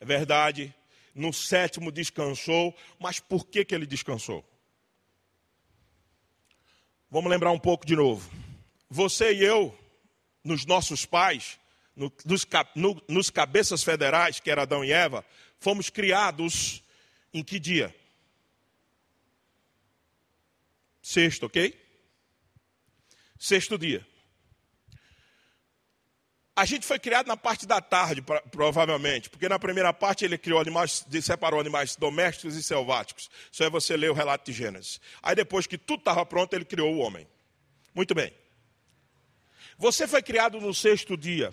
é 0.00 0.04
verdade, 0.04 0.74
no 1.14 1.32
sétimo 1.32 1.92
descansou, 1.92 2.74
mas 2.98 3.20
por 3.20 3.46
que, 3.46 3.64
que 3.64 3.74
ele 3.74 3.86
descansou? 3.86 4.44
Vamos 7.08 7.30
lembrar 7.30 7.52
um 7.52 7.58
pouco 7.58 7.86
de 7.86 7.94
novo. 7.94 8.28
Você 8.90 9.32
e 9.32 9.44
eu, 9.44 9.76
nos 10.42 10.66
nossos 10.66 11.06
pais, 11.06 11.58
no, 11.96 12.12
nos, 12.24 12.46
no, 12.74 13.02
nos 13.08 13.30
cabeças 13.30 13.82
federais, 13.82 14.40
que 14.40 14.50
era 14.50 14.62
Adão 14.62 14.84
e 14.84 14.92
Eva, 14.92 15.24
fomos 15.60 15.90
criados 15.90 16.82
em 17.32 17.42
que 17.42 17.58
dia? 17.58 17.94
Sexto, 21.02 21.46
ok? 21.46 21.78
Sexto 23.38 23.76
dia. 23.76 24.06
A 26.56 26.64
gente 26.64 26.86
foi 26.86 27.00
criado 27.00 27.26
na 27.26 27.36
parte 27.36 27.66
da 27.66 27.80
tarde, 27.80 28.22
provavelmente, 28.52 29.28
porque 29.28 29.48
na 29.48 29.58
primeira 29.58 29.92
parte 29.92 30.24
ele 30.24 30.38
criou 30.38 30.60
animais, 30.60 31.04
separou 31.20 31.58
animais 31.58 31.96
domésticos 31.96 32.54
e 32.54 32.62
selváticos. 32.62 33.28
Isso 33.50 33.64
é 33.64 33.68
você 33.68 33.96
ler 33.96 34.10
o 34.10 34.14
relato 34.14 34.50
de 34.50 34.56
Gênesis. 34.56 35.00
Aí 35.20 35.34
depois 35.34 35.66
que 35.66 35.76
tudo 35.76 35.98
estava 35.98 36.24
pronto, 36.24 36.54
ele 36.54 36.64
criou 36.64 36.94
o 36.94 36.98
homem. 36.98 37.26
Muito 37.92 38.14
bem. 38.14 38.32
Você 39.76 40.06
foi 40.06 40.22
criado 40.22 40.60
no 40.60 40.72
sexto 40.72 41.16
dia. 41.16 41.52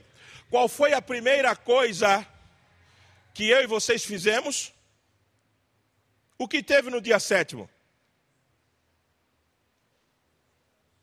Qual 0.51 0.67
foi 0.67 0.91
a 0.91 1.01
primeira 1.01 1.55
coisa 1.55 2.27
que 3.34 3.48
eu 3.48 3.63
e 3.63 3.67
vocês 3.67 4.03
fizemos? 4.03 4.74
O 6.38 6.46
que 6.46 6.62
teve 6.62 6.89
no 6.89 7.00
dia 7.00 7.22
sétimo? 7.22 7.70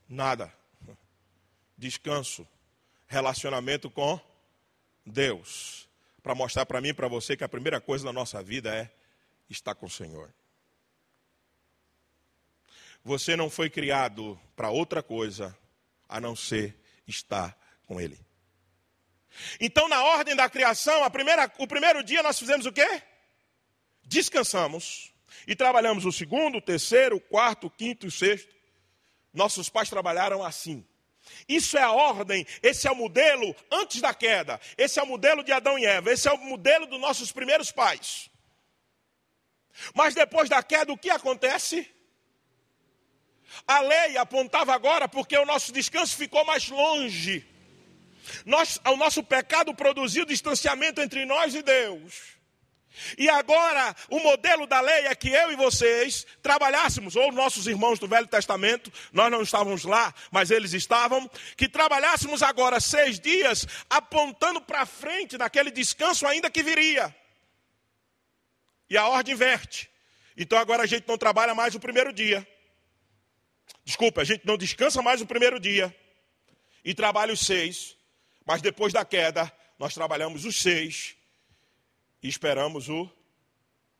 Nada. 0.06 0.52
Descanso. 1.78 2.46
Relacionamento 3.06 3.90
com 3.90 4.20
Deus. 5.06 5.88
Para 6.22 6.34
mostrar 6.34 6.66
para 6.66 6.82
mim 6.82 6.88
e 6.88 6.94
para 6.94 7.08
você 7.08 7.34
que 7.34 7.42
a 7.42 7.48
primeira 7.48 7.80
coisa 7.80 8.04
na 8.04 8.12
nossa 8.12 8.42
vida 8.42 8.74
é 8.74 8.90
estar 9.48 9.74
com 9.74 9.86
o 9.86 9.90
Senhor. 9.90 10.30
Você 13.02 13.34
não 13.34 13.48
foi 13.48 13.70
criado 13.70 14.38
para 14.54 14.68
outra 14.68 15.02
coisa 15.02 15.56
a 16.06 16.20
não 16.20 16.36
ser 16.36 16.78
estar 17.06 17.56
com 17.86 17.98
Ele. 17.98 18.27
Então, 19.60 19.88
na 19.88 20.02
ordem 20.02 20.34
da 20.34 20.48
criação, 20.48 21.08
primeira, 21.10 21.50
o 21.58 21.66
primeiro 21.66 22.02
dia 22.02 22.22
nós 22.22 22.38
fizemos 22.38 22.66
o 22.66 22.72
quê? 22.72 23.02
Descansamos. 24.04 25.12
E 25.46 25.56
trabalhamos 25.56 26.04
o 26.04 26.12
segundo, 26.12 26.58
o 26.58 26.62
terceiro, 26.62 27.16
o 27.16 27.20
quarto, 27.20 27.68
o 27.68 27.70
quinto 27.70 28.06
e 28.06 28.08
o 28.08 28.12
sexto. 28.12 28.54
Nossos 29.32 29.68
pais 29.68 29.88
trabalharam 29.88 30.44
assim. 30.44 30.86
Isso 31.48 31.76
é 31.78 31.82
a 31.82 31.92
ordem, 31.92 32.46
esse 32.62 32.86
é 32.86 32.90
o 32.90 32.96
modelo 32.96 33.54
antes 33.70 34.00
da 34.00 34.12
queda. 34.12 34.60
Esse 34.76 34.98
é 34.98 35.02
o 35.02 35.06
modelo 35.06 35.42
de 35.42 35.52
Adão 35.52 35.78
e 35.78 35.86
Eva. 35.86 36.12
Esse 36.12 36.28
é 36.28 36.32
o 36.32 36.38
modelo 36.38 36.86
dos 36.86 37.00
nossos 37.00 37.32
primeiros 37.32 37.70
pais. 37.70 38.30
Mas 39.94 40.14
depois 40.14 40.48
da 40.48 40.62
queda, 40.62 40.92
o 40.92 40.98
que 40.98 41.10
acontece? 41.10 41.88
A 43.66 43.80
lei 43.80 44.16
apontava 44.18 44.74
agora 44.74 45.08
porque 45.08 45.36
o 45.36 45.46
nosso 45.46 45.72
descanso 45.72 46.16
ficou 46.16 46.44
mais 46.44 46.68
longe. 46.68 47.47
Nós, 48.44 48.80
o 48.86 48.96
nosso 48.96 49.22
pecado 49.22 49.74
produziu 49.74 50.24
distanciamento 50.24 51.00
entre 51.00 51.24
nós 51.24 51.54
e 51.54 51.62
Deus. 51.62 52.38
E 53.16 53.28
agora, 53.28 53.94
o 54.08 54.18
modelo 54.18 54.66
da 54.66 54.80
lei 54.80 55.06
é 55.06 55.14
que 55.14 55.28
eu 55.28 55.52
e 55.52 55.56
vocês 55.56 56.26
trabalhássemos, 56.42 57.16
ou 57.16 57.32
nossos 57.32 57.66
irmãos 57.66 57.98
do 57.98 58.08
Velho 58.08 58.26
Testamento, 58.26 58.92
nós 59.12 59.30
não 59.30 59.42
estávamos 59.42 59.84
lá, 59.84 60.12
mas 60.30 60.50
eles 60.50 60.72
estavam, 60.72 61.30
que 61.56 61.68
trabalhássemos 61.68 62.42
agora 62.42 62.80
seis 62.80 63.20
dias, 63.20 63.66
apontando 63.88 64.60
para 64.60 64.84
frente 64.86 65.38
naquele 65.38 65.70
descanso 65.70 66.26
ainda 66.26 66.50
que 66.50 66.62
viria. 66.62 67.14
E 68.90 68.96
a 68.96 69.06
ordem 69.06 69.34
inverte. 69.34 69.88
Então 70.36 70.58
agora 70.58 70.84
a 70.84 70.86
gente 70.86 71.06
não 71.06 71.18
trabalha 71.18 71.54
mais 71.54 71.74
o 71.74 71.80
primeiro 71.80 72.12
dia. 72.12 72.46
Desculpa, 73.84 74.22
a 74.22 74.24
gente 74.24 74.46
não 74.46 74.56
descansa 74.56 75.02
mais 75.02 75.20
o 75.20 75.26
primeiro 75.26 75.60
dia. 75.60 75.94
E 76.84 76.94
trabalha 76.94 77.32
os 77.32 77.40
seis. 77.40 77.97
Mas 78.48 78.62
depois 78.62 78.94
da 78.94 79.04
queda, 79.04 79.52
nós 79.78 79.92
trabalhamos 79.92 80.46
os 80.46 80.56
seis 80.56 81.14
e 82.22 82.28
esperamos 82.28 82.88
o 82.88 83.06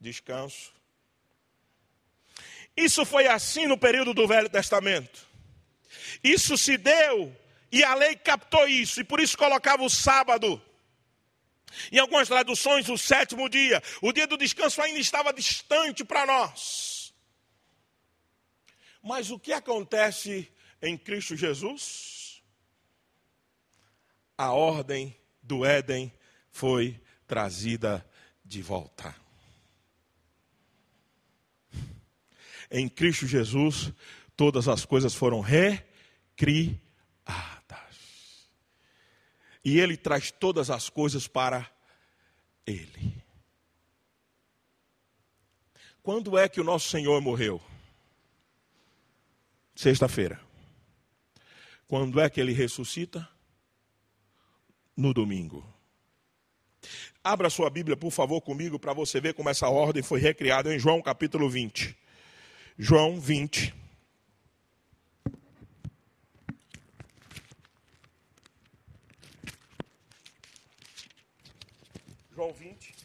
descanso. 0.01 0.73
Isso 2.75 3.05
foi 3.05 3.27
assim 3.27 3.67
no 3.67 3.77
período 3.77 4.11
do 4.11 4.27
Velho 4.27 4.49
Testamento. 4.49 5.27
Isso 6.23 6.57
se 6.57 6.79
deu 6.79 7.31
e 7.71 7.83
a 7.83 7.93
lei 7.93 8.15
captou 8.15 8.67
isso, 8.67 8.99
e 8.99 9.03
por 9.03 9.19
isso 9.19 9.37
colocava 9.37 9.83
o 9.83 9.89
sábado. 9.89 10.59
Em 11.91 11.99
algumas 11.99 12.27
traduções, 12.27 12.89
o 12.89 12.97
sétimo 12.97 13.47
dia. 13.47 13.83
O 14.01 14.11
dia 14.11 14.25
do 14.25 14.35
descanso 14.35 14.81
ainda 14.81 14.97
estava 14.97 15.31
distante 15.31 16.03
para 16.03 16.25
nós. 16.25 17.13
Mas 19.03 19.29
o 19.29 19.37
que 19.37 19.53
acontece 19.53 20.51
em 20.81 20.97
Cristo 20.97 21.35
Jesus? 21.35 22.18
A 24.39 24.53
ordem 24.53 25.13
do 25.43 25.65
Éden 25.65 26.13
foi 26.49 26.97
trazida 27.27 28.09
de 28.45 28.61
volta. 28.61 29.13
Em 32.71 32.87
Cristo 32.87 33.27
Jesus, 33.27 33.91
todas 34.37 34.69
as 34.69 34.85
coisas 34.85 35.13
foram 35.13 35.41
recriadas. 35.41 36.79
E 39.65 39.77
Ele 39.77 39.97
traz 39.97 40.31
todas 40.31 40.69
as 40.69 40.89
coisas 40.89 41.27
para 41.27 41.69
Ele. 42.65 43.21
Quando 46.01 46.37
é 46.37 46.47
que 46.47 46.61
o 46.61 46.63
nosso 46.63 46.87
Senhor 46.87 47.19
morreu? 47.19 47.61
Sexta-feira. 49.75 50.39
Quando 51.89 52.21
é 52.21 52.29
que 52.29 52.39
Ele 52.39 52.53
ressuscita? 52.53 53.27
No 54.99 55.13
domingo. 55.13 55.65
Abra 57.23 57.49
sua 57.49 57.69
Bíblia, 57.69 57.95
por 57.95 58.11
favor, 58.11 58.41
comigo, 58.41 58.77
para 58.77 58.93
você 58.93 59.21
ver 59.21 59.33
como 59.33 59.49
essa 59.49 59.69
ordem 59.69 60.03
foi 60.03 60.19
recriada 60.19 60.73
em 60.73 60.79
João 60.79 61.01
capítulo 61.01 61.49
20. 61.49 61.95
João 62.77 63.19
20. 63.19 63.73
João 72.35 72.53
20. 72.53 72.95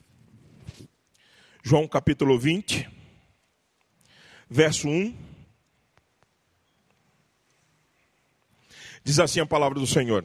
João 1.63 1.89
capítulo 1.89 2.39
20, 2.39 2.89
verso 4.51 4.89
1. 4.89 5.17
Diz 9.03 9.19
assim 9.19 9.41
a 9.41 9.47
palavra 9.47 9.79
do 9.79 9.87
Senhor. 9.87 10.25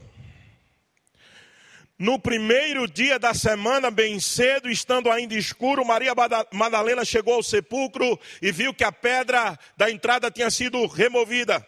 No 2.00 2.18
primeiro 2.18 2.88
dia 2.88 3.20
da 3.20 3.34
semana, 3.34 3.92
bem 3.92 4.22
cedo, 4.22 4.70
estando 4.70 5.12
ainda 5.12 5.36
escuro, 5.36 5.84
Maria 5.84 6.14
Madalena 6.50 7.04
chegou 7.04 7.34
ao 7.34 7.44
sepulcro 7.44 8.18
e 8.42 8.54
viu 8.54 8.74
que 8.74 8.86
a 8.86 8.92
pedra 8.92 9.60
da 9.76 9.92
entrada 9.92 10.32
tinha 10.32 10.50
sido 10.50 10.88
removida. 10.88 11.68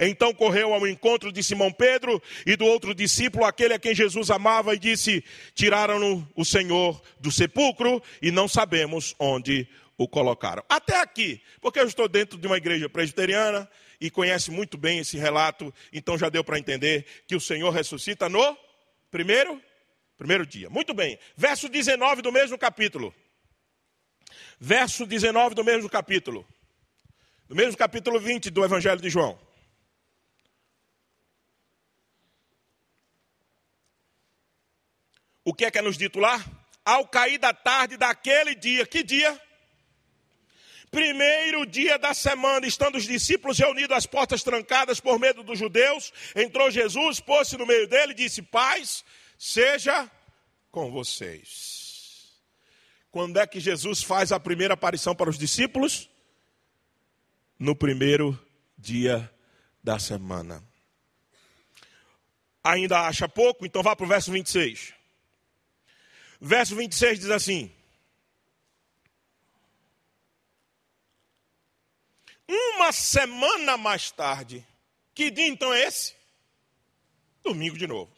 Então 0.00 0.32
correu 0.32 0.72
ao 0.72 0.86
encontro 0.86 1.30
de 1.30 1.42
Simão 1.42 1.70
Pedro 1.70 2.22
e 2.46 2.56
do 2.56 2.64
outro 2.64 2.94
discípulo, 2.94 3.44
aquele 3.44 3.74
a 3.74 3.78
quem 3.78 3.94
Jesus 3.94 4.30
amava, 4.30 4.74
e 4.74 4.78
disse: 4.78 5.22
Tiraram 5.54 6.26
o 6.34 6.42
Senhor 6.42 6.98
do 7.20 7.30
sepulcro 7.30 8.02
e 8.22 8.30
não 8.30 8.48
sabemos 8.48 9.14
onde 9.18 9.68
o 9.98 10.08
colocaram. 10.08 10.62
Até 10.70 11.02
aqui, 11.02 11.42
porque 11.60 11.78
eu 11.78 11.86
estou 11.86 12.08
dentro 12.08 12.38
de 12.38 12.46
uma 12.46 12.56
igreja 12.56 12.88
presbiteriana 12.88 13.68
e 14.00 14.10
conhece 14.10 14.50
muito 14.50 14.78
bem 14.78 15.00
esse 15.00 15.18
relato, 15.18 15.74
então 15.92 16.16
já 16.16 16.30
deu 16.30 16.42
para 16.42 16.58
entender 16.58 17.04
que 17.26 17.36
o 17.36 17.40
Senhor 17.40 17.70
ressuscita 17.70 18.26
no 18.26 18.56
Primeiro? 19.10 19.62
Primeiro 20.16 20.46
dia. 20.46 20.68
Muito 20.68 20.92
bem. 20.92 21.18
Verso 21.36 21.68
19 21.68 22.22
do 22.22 22.32
mesmo 22.32 22.58
capítulo. 22.58 23.14
Verso 24.58 25.06
19 25.06 25.54
do 25.54 25.64
mesmo 25.64 25.88
capítulo. 25.88 26.46
Do 27.48 27.54
mesmo 27.54 27.76
capítulo 27.76 28.20
20 28.20 28.50
do 28.50 28.64
Evangelho 28.64 29.00
de 29.00 29.08
João. 29.08 29.38
O 35.44 35.54
que 35.54 35.64
é 35.64 35.70
que 35.70 35.78
é 35.78 35.82
nos 35.82 35.96
dito 35.96 36.18
lá? 36.18 36.44
Ao 36.84 37.06
cair 37.08 37.38
da 37.38 37.54
tarde 37.54 37.96
daquele 37.96 38.54
dia. 38.54 38.84
Que 38.86 39.02
dia? 39.02 39.40
Primeiro 40.90 41.66
dia 41.66 41.98
da 41.98 42.14
semana, 42.14 42.66
estando 42.66 42.96
os 42.96 43.04
discípulos 43.04 43.58
reunidos 43.58 43.96
às 43.96 44.06
portas 44.06 44.42
trancadas 44.42 45.00
por 45.00 45.18
medo 45.18 45.42
dos 45.42 45.58
judeus, 45.58 46.12
entrou 46.34 46.70
Jesus, 46.70 47.20
pôs-se 47.20 47.56
no 47.56 47.66
meio 47.66 47.86
dele 47.86 48.12
e 48.12 48.16
disse: 48.16 48.40
Paz, 48.40 49.04
seja 49.38 50.10
com 50.70 50.90
vocês. 50.90 52.38
Quando 53.10 53.38
é 53.38 53.46
que 53.46 53.60
Jesus 53.60 54.02
faz 54.02 54.32
a 54.32 54.40
primeira 54.40 54.74
aparição 54.74 55.14
para 55.14 55.30
os 55.30 55.38
discípulos? 55.38 56.08
No 57.58 57.74
primeiro 57.74 58.38
dia 58.76 59.30
da 59.82 59.98
semana. 59.98 60.62
Ainda 62.62 63.06
acha 63.06 63.28
pouco? 63.28 63.66
Então 63.66 63.82
vá 63.82 63.96
para 63.96 64.04
o 64.04 64.08
verso 64.08 64.30
26. 64.30 64.94
Verso 66.40 66.76
26 66.76 67.20
diz 67.20 67.30
assim: 67.30 67.72
Uma 72.48 72.92
semana 72.92 73.76
mais 73.76 74.10
tarde, 74.10 74.66
que 75.14 75.30
dia 75.30 75.46
então 75.46 75.72
é 75.72 75.82
esse? 75.82 76.14
Domingo 77.42 77.76
de 77.76 77.86
novo. 77.86 78.10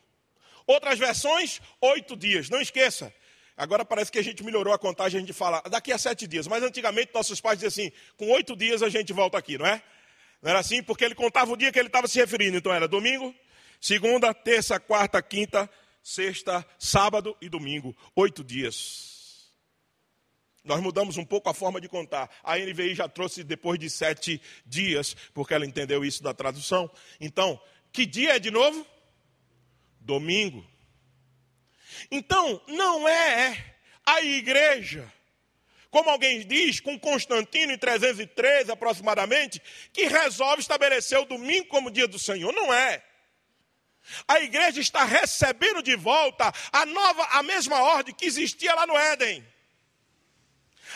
Outras 0.67 0.99
versões, 0.99 1.61
oito 1.81 2.17
dias. 2.17 2.49
Não 2.49 2.61
esqueça. 2.61 3.13
Agora 3.57 3.85
parece 3.85 4.11
que 4.11 4.19
a 4.19 4.23
gente 4.23 4.45
melhorou 4.45 4.73
a 4.73 4.79
contagem, 4.79 5.19
a 5.19 5.21
gente 5.21 5.33
fala 5.33 5.61
daqui 5.63 5.93
a 5.93 5.99
sete 5.99 6.27
dias. 6.27 6.47
Mas 6.47 6.63
antigamente 6.63 7.11
nossos 7.13 7.41
pais 7.41 7.59
diziam 7.59 7.69
assim: 7.69 7.93
com 8.17 8.31
oito 8.31 8.57
dias 8.57 8.83
a 8.83 8.89
gente 8.89 9.13
volta 9.13 9.37
aqui, 9.37 9.59
não 9.59 9.67
é? 9.67 9.83
Não 10.41 10.51
era 10.51 10.61
assim? 10.61 10.83
Porque 10.83 11.05
ele 11.05 11.15
contava 11.15 11.53
o 11.53 11.57
dia 11.57 11.73
que 11.73 11.79
ele 11.79 11.89
estava 11.89 12.07
se 12.07 12.19
referindo. 12.19 12.57
Então 12.57 12.73
era 12.73 12.87
domingo, 12.87 13.35
segunda, 13.81 14.33
terça, 14.33 14.79
quarta, 14.81 15.21
quinta, 15.21 15.69
sexta, 16.03 16.65
sábado 16.79 17.37
e 17.41 17.49
domingo. 17.49 17.95
Oito 18.15 18.43
dias. 18.43 19.20
Nós 20.63 20.81
mudamos 20.81 21.17
um 21.17 21.25
pouco 21.25 21.49
a 21.49 21.55
forma 21.55 21.81
de 21.81 21.89
contar. 21.89 22.31
A 22.43 22.59
NVI 22.59 22.95
já 22.95 23.09
trouxe 23.09 23.43
depois 23.43 23.79
de 23.79 23.89
sete 23.89 24.41
dias, 24.67 25.17
porque 25.33 25.55
ela 25.55 25.67
entendeu 25.67 26.05
isso 26.05 26.23
da 26.23 26.35
tradução. 26.35 26.91
Então, 27.19 27.61
que 27.93 28.05
dia 28.05 28.37
é 28.37 28.39
de 28.39 28.51
novo? 28.51 28.87
Domingo. 30.01 30.65
Então, 32.11 32.61
não 32.69 33.09
é 33.09 33.75
a 34.05 34.23
igreja, 34.23 35.11
como 35.91 36.11
alguém 36.11 36.47
diz, 36.47 36.79
com 36.79 36.99
Constantino 36.99 37.73
em 37.73 37.79
313 37.79 38.71
aproximadamente, 38.71 39.61
que 39.93 40.07
resolve 40.07 40.61
estabelecer 40.61 41.19
o 41.19 41.25
domingo 41.25 41.69
como 41.69 41.91
dia 41.91 42.07
do 42.07 42.19
Senhor. 42.19 42.53
Não 42.53 42.73
é. 42.73 43.03
A 44.27 44.41
igreja 44.41 44.81
está 44.81 45.05
recebendo 45.05 45.83
de 45.83 45.97
volta 45.97 46.53
a 46.73 46.87
nova, 46.87 47.25
a 47.33 47.43
mesma 47.43 47.83
ordem 47.83 48.15
que 48.15 48.27
existia 48.27 48.75
lá 48.75 48.87
no 48.87 48.97
Éden. 48.97 49.47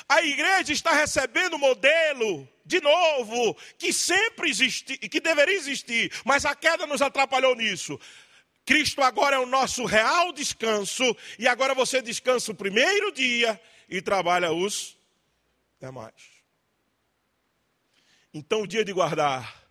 A 0.08 0.22
igreja 0.22 0.72
está 0.72 0.92
recebendo 0.92 1.54
o 1.54 1.58
modelo 1.58 2.48
de 2.64 2.80
novo 2.80 3.56
que 3.78 3.92
sempre 3.92 4.50
existe, 4.50 4.96
que 4.96 5.20
deveria 5.20 5.56
existir, 5.56 6.12
mas 6.24 6.44
a 6.44 6.54
queda 6.54 6.86
nos 6.86 7.02
atrapalhou 7.02 7.54
nisso. 7.54 7.98
Cristo 8.64 9.02
agora 9.02 9.36
é 9.36 9.38
o 9.38 9.46
nosso 9.46 9.84
real 9.84 10.32
descanso 10.32 11.16
e 11.38 11.46
agora 11.46 11.74
você 11.74 12.00
descansa 12.00 12.52
o 12.52 12.54
primeiro 12.54 13.12
dia 13.12 13.60
e 13.88 14.00
trabalha 14.00 14.52
os 14.52 14.96
demais. 15.80 16.34
Então 18.32 18.62
o 18.62 18.66
dia 18.66 18.84
de 18.84 18.92
guardar, 18.92 19.62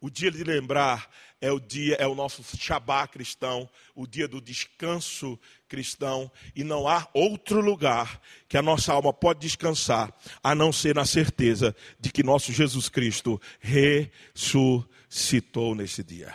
o 0.00 0.10
dia 0.10 0.30
de 0.30 0.44
lembrar 0.44 1.10
é 1.40 1.50
o 1.50 1.58
dia, 1.58 1.96
é 1.96 2.06
o 2.06 2.14
nosso 2.14 2.44
Shabá 2.56 3.06
cristão, 3.08 3.68
o 3.94 4.06
dia 4.06 4.28
do 4.28 4.40
descanso 4.40 5.38
cristão, 5.72 6.30
e 6.54 6.62
não 6.62 6.86
há 6.86 7.08
outro 7.14 7.62
lugar 7.62 8.20
que 8.46 8.58
a 8.58 8.62
nossa 8.62 8.92
alma 8.92 9.10
pode 9.10 9.40
descansar, 9.40 10.12
a 10.42 10.54
não 10.54 10.70
ser 10.70 10.94
na 10.94 11.06
certeza 11.06 11.74
de 11.98 12.12
que 12.12 12.22
nosso 12.22 12.52
Jesus 12.52 12.90
Cristo 12.90 13.40
ressuscitou 13.58 15.74
nesse 15.74 16.04
dia. 16.04 16.34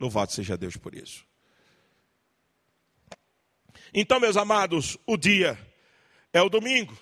Louvado 0.00 0.32
seja 0.32 0.56
Deus 0.56 0.76
por 0.76 0.96
isso. 0.96 1.24
Então, 3.94 4.18
meus 4.18 4.36
amados, 4.36 4.98
o 5.06 5.16
dia 5.16 5.56
é 6.32 6.42
o 6.42 6.48
domingo. 6.48 6.98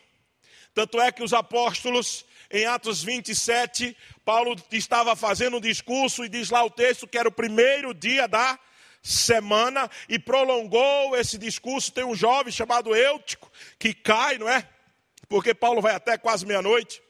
Tanto 0.75 1.01
é 1.01 1.11
que 1.11 1.23
os 1.23 1.33
apóstolos 1.33 2.27
em 2.51 2.67
Atos 2.67 3.03
27, 3.03 3.97
Paulo 4.23 4.55
estava 4.71 5.17
fazendo 5.17 5.57
um 5.57 5.61
discurso 5.61 6.27
e 6.27 6.29
diz 6.29 6.51
lá 6.51 6.63
o 6.63 6.71
texto 6.71 7.09
que 7.09 7.17
era 7.17 7.29
o 7.29 7.33
primeiro 7.33 7.95
dia 7.95 8.29
da 8.29 8.59
semana 9.03 9.91
e 10.09 10.19
prolongou 10.19 11.17
esse 11.17 11.39
discurso. 11.39 11.93
Tem 11.93 12.05
um 12.05 12.15
jovem 12.15 12.53
chamado 12.53 12.95
Eutico 12.95 13.51
que 13.79 13.95
cai, 13.95 14.39
não 14.39 14.49
é? 14.49 14.69
Porque 15.29 15.55
Paulo 15.55 15.81
vai 15.81 15.95
até 15.95 16.19
quase 16.19 16.45
meia-noite. 16.45 17.03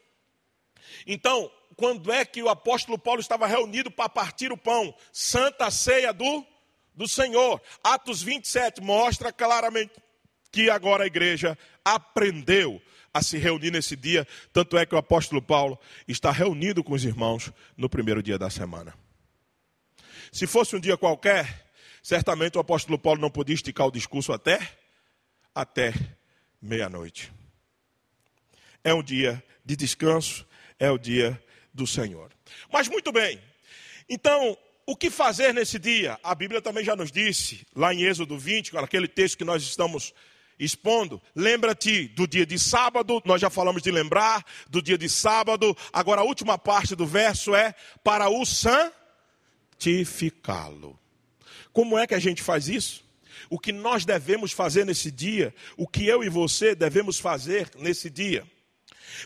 Então, 1.07 1.51
quando 1.77 2.13
é 2.13 2.25
que 2.25 2.43
o 2.43 2.49
apóstolo 2.49 2.99
Paulo 2.99 3.21
estava 3.21 3.47
reunido 3.47 3.91
para 3.91 4.09
partir 4.09 4.53
o 4.53 4.57
pão? 4.57 4.95
Santa 5.13 5.71
ceia 5.71 6.13
do, 6.13 6.45
do 6.95 7.09
Senhor. 7.09 7.61
Atos 7.83 8.23
27 8.23 8.83
mostra 8.83 9.33
claramente 9.33 9.93
que 10.53 10.69
agora 10.69 11.05
a 11.05 11.07
igreja 11.07 11.57
aprendeu 11.85 12.83
a 13.13 13.23
se 13.23 13.39
reunir 13.39 13.71
nesse 13.71 13.97
dia, 13.97 14.27
tanto 14.53 14.79
é 14.79 14.87
que 14.87 14.95
o 14.95 14.99
apóstolo 14.99 15.43
Paulo 15.43 15.79
está 16.07 16.31
reunido 16.31 16.85
com 16.85 16.93
os 16.93 17.05
irmãos 17.05 17.53
no 17.77 17.89
primeiro 17.89 18.23
dia 18.23 18.39
da 18.39 18.49
semana. 18.49 18.95
Se 20.31 20.47
fosse 20.47 20.77
um 20.77 20.81
dia 20.81 20.97
qualquer, 20.97 21.70
certamente 22.03 22.57
o 22.57 22.61
apóstolo 22.61 22.99
Paulo 22.99 23.21
não 23.21 23.31
podia 23.31 23.55
esticar 23.55 23.87
o 23.87 23.93
discurso 23.93 24.33
até 24.33 24.59
até 25.55 25.93
meia-noite. 26.61 27.33
É 28.83 28.95
um 28.95 29.03
dia 29.03 29.43
de 29.65 29.77
descanso, 29.77 30.47
é 30.79 30.91
o 30.91 30.99
dia 30.99 31.43
do 31.73 31.87
Senhor. 31.87 32.33
Mas 32.73 32.89
muito 32.89 33.13
bem. 33.13 33.41
Então, 34.09 34.57
o 34.87 34.97
que 34.97 35.11
fazer 35.11 35.53
nesse 35.55 35.79
dia? 35.79 36.19
A 36.23 36.35
Bíblia 36.35 36.61
também 36.61 36.85
já 36.85 36.97
nos 36.97 37.13
disse, 37.13 37.67
lá 37.75 37.95
em 37.95 38.03
Êxodo 38.03 38.39
20, 38.39 38.77
aquele 38.79 39.07
texto 39.07 39.39
que 39.39 39.45
nós 39.45 39.63
estamos 39.63 40.13
expondo. 40.59 41.23
Lembra-te 41.35 42.09
do 42.09 42.27
dia 42.27 42.45
de 42.45 42.59
sábado, 42.59 43.23
nós 43.25 43.41
já 43.41 43.49
falamos 43.49 43.83
de 43.83 43.91
lembrar, 43.91 44.45
do 44.69 44.83
dia 44.83 44.99
de 44.99 45.09
sábado. 45.09 45.77
Agora 45.93 46.21
a 46.21 46.25
última 46.25 46.59
parte 46.59 46.95
do 46.95 47.07
verso 47.07 47.55
é 47.55 47.75
para 48.05 48.29
o 48.29 48.45
santificá-lo. 49.75 51.00
Como 51.73 51.99
é 51.99 52.07
que 52.07 52.15
a 52.15 52.19
gente 52.19 52.43
faz 52.43 52.69
isso? 52.69 53.05
O 53.49 53.59
que 53.59 53.73
nós 53.73 54.05
devemos 54.05 54.53
fazer 54.53 54.85
nesse 54.85 55.11
dia, 55.11 55.55
o 55.77 55.87
que 55.87 56.07
eu 56.07 56.23
e 56.23 56.29
você 56.29 56.75
devemos 56.75 57.19
fazer 57.19 57.71
nesse 57.77 58.11
dia. 58.11 58.45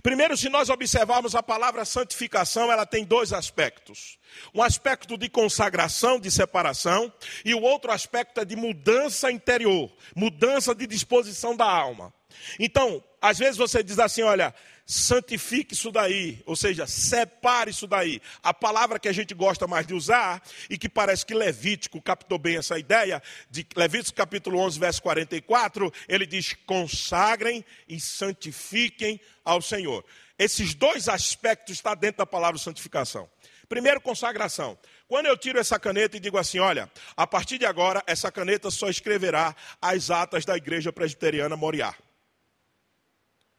Primeiro, 0.02 0.36
se 0.36 0.48
nós 0.48 0.70
observarmos 0.70 1.34
a 1.34 1.42
palavra 1.42 1.84
santificação, 1.84 2.70
ela 2.72 2.86
tem 2.86 3.04
dois 3.04 3.32
aspectos. 3.32 4.18
Um 4.54 4.62
aspecto 4.62 5.16
de 5.16 5.28
consagração, 5.28 6.18
de 6.18 6.30
separação, 6.30 7.12
e 7.44 7.54
o 7.54 7.62
outro 7.62 7.92
aspecto 7.92 8.40
é 8.40 8.44
de 8.44 8.56
mudança 8.56 9.30
interior, 9.30 9.92
mudança 10.14 10.74
de 10.74 10.86
disposição 10.86 11.54
da 11.56 11.66
alma. 11.66 12.12
Então, 12.58 13.02
às 13.24 13.38
vezes 13.38 13.56
você 13.56 13.82
diz 13.82 13.98
assim: 13.98 14.20
olha, 14.20 14.54
santifique 14.84 15.72
isso 15.72 15.90
daí, 15.90 16.42
ou 16.44 16.54
seja, 16.54 16.86
separe 16.86 17.70
isso 17.70 17.86
daí. 17.86 18.20
A 18.42 18.52
palavra 18.52 18.98
que 18.98 19.08
a 19.08 19.12
gente 19.12 19.32
gosta 19.32 19.66
mais 19.66 19.86
de 19.86 19.94
usar 19.94 20.42
e 20.68 20.76
que 20.76 20.90
parece 20.90 21.24
que 21.24 21.32
Levítico 21.32 22.02
captou 22.02 22.38
bem 22.38 22.58
essa 22.58 22.78
ideia, 22.78 23.22
de 23.50 23.66
Levítico 23.74 24.14
capítulo 24.14 24.58
11, 24.58 24.78
verso 24.78 25.02
44, 25.02 25.90
ele 26.06 26.26
diz: 26.26 26.54
consagrem 26.66 27.64
e 27.88 27.98
santifiquem 27.98 29.18
ao 29.42 29.62
Senhor. 29.62 30.04
Esses 30.38 30.74
dois 30.74 31.08
aspectos 31.08 31.76
estão 31.76 31.96
dentro 31.96 32.18
da 32.18 32.26
palavra 32.26 32.58
santificação. 32.58 33.26
Primeiro, 33.70 34.02
consagração. 34.02 34.76
Quando 35.08 35.26
eu 35.26 35.36
tiro 35.38 35.58
essa 35.58 35.78
caneta 35.78 36.18
e 36.18 36.20
digo 36.20 36.36
assim: 36.36 36.58
olha, 36.58 36.92
a 37.16 37.26
partir 37.26 37.56
de 37.56 37.64
agora, 37.64 38.02
essa 38.06 38.30
caneta 38.30 38.70
só 38.70 38.90
escreverá 38.90 39.56
as 39.80 40.10
atas 40.10 40.44
da 40.44 40.58
igreja 40.58 40.92
presbiteriana 40.92 41.56
Moriá. 41.56 41.94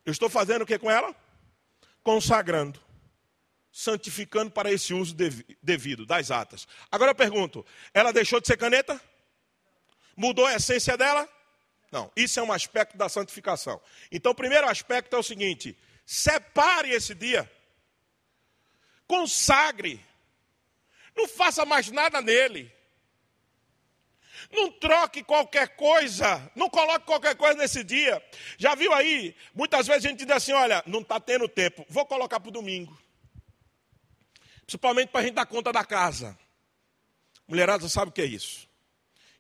Eu 0.05 0.11
estou 0.11 0.29
fazendo 0.29 0.61
o 0.61 0.65
que 0.65 0.77
com 0.77 0.91
ela? 0.91 1.15
Consagrando, 2.03 2.79
santificando 3.71 4.51
para 4.51 4.71
esse 4.71 4.93
uso 4.93 5.15
devido 5.61 6.05
das 6.05 6.29
atas. 6.29 6.67
Agora 6.91 7.11
eu 7.11 7.15
pergunto: 7.15 7.65
ela 7.93 8.13
deixou 8.13 8.39
de 8.39 8.47
ser 8.47 8.57
caneta? 8.57 9.01
Mudou 10.15 10.45
a 10.45 10.55
essência 10.55 10.95
dela? 10.95 11.27
Não, 11.91 12.11
isso 12.15 12.39
é 12.39 12.43
um 12.43 12.51
aspecto 12.51 12.97
da 12.97 13.09
santificação. 13.09 13.81
Então, 14.11 14.31
o 14.31 14.35
primeiro 14.35 14.67
aspecto 14.67 15.15
é 15.15 15.19
o 15.19 15.23
seguinte: 15.23 15.77
separe 16.05 16.91
esse 16.91 17.15
dia, 17.15 17.49
consagre, 19.07 20.05
não 21.15 21.27
faça 21.27 21.65
mais 21.65 21.89
nada 21.89 22.21
nele. 22.21 22.71
Não 24.51 24.71
troque 24.71 25.23
qualquer 25.23 25.75
coisa, 25.75 26.51
não 26.55 26.69
coloque 26.69 27.05
qualquer 27.05 27.35
coisa 27.35 27.55
nesse 27.55 27.83
dia. 27.83 28.23
Já 28.57 28.75
viu 28.75 28.93
aí? 28.93 29.35
Muitas 29.53 29.87
vezes 29.87 30.05
a 30.05 30.09
gente 30.09 30.25
diz 30.25 30.35
assim: 30.35 30.53
olha, 30.53 30.83
não 30.85 31.01
está 31.01 31.19
tendo 31.19 31.47
tempo, 31.47 31.85
vou 31.89 32.05
colocar 32.05 32.39
para 32.39 32.49
o 32.49 32.51
domingo. 32.51 32.97
Principalmente 34.65 35.09
para 35.09 35.21
a 35.21 35.23
gente 35.23 35.35
dar 35.35 35.45
conta 35.45 35.71
da 35.71 35.83
casa. 35.83 36.37
Mulherada 37.47 37.87
sabe 37.87 38.09
o 38.09 38.11
que 38.11 38.21
é 38.21 38.25
isso. 38.25 38.67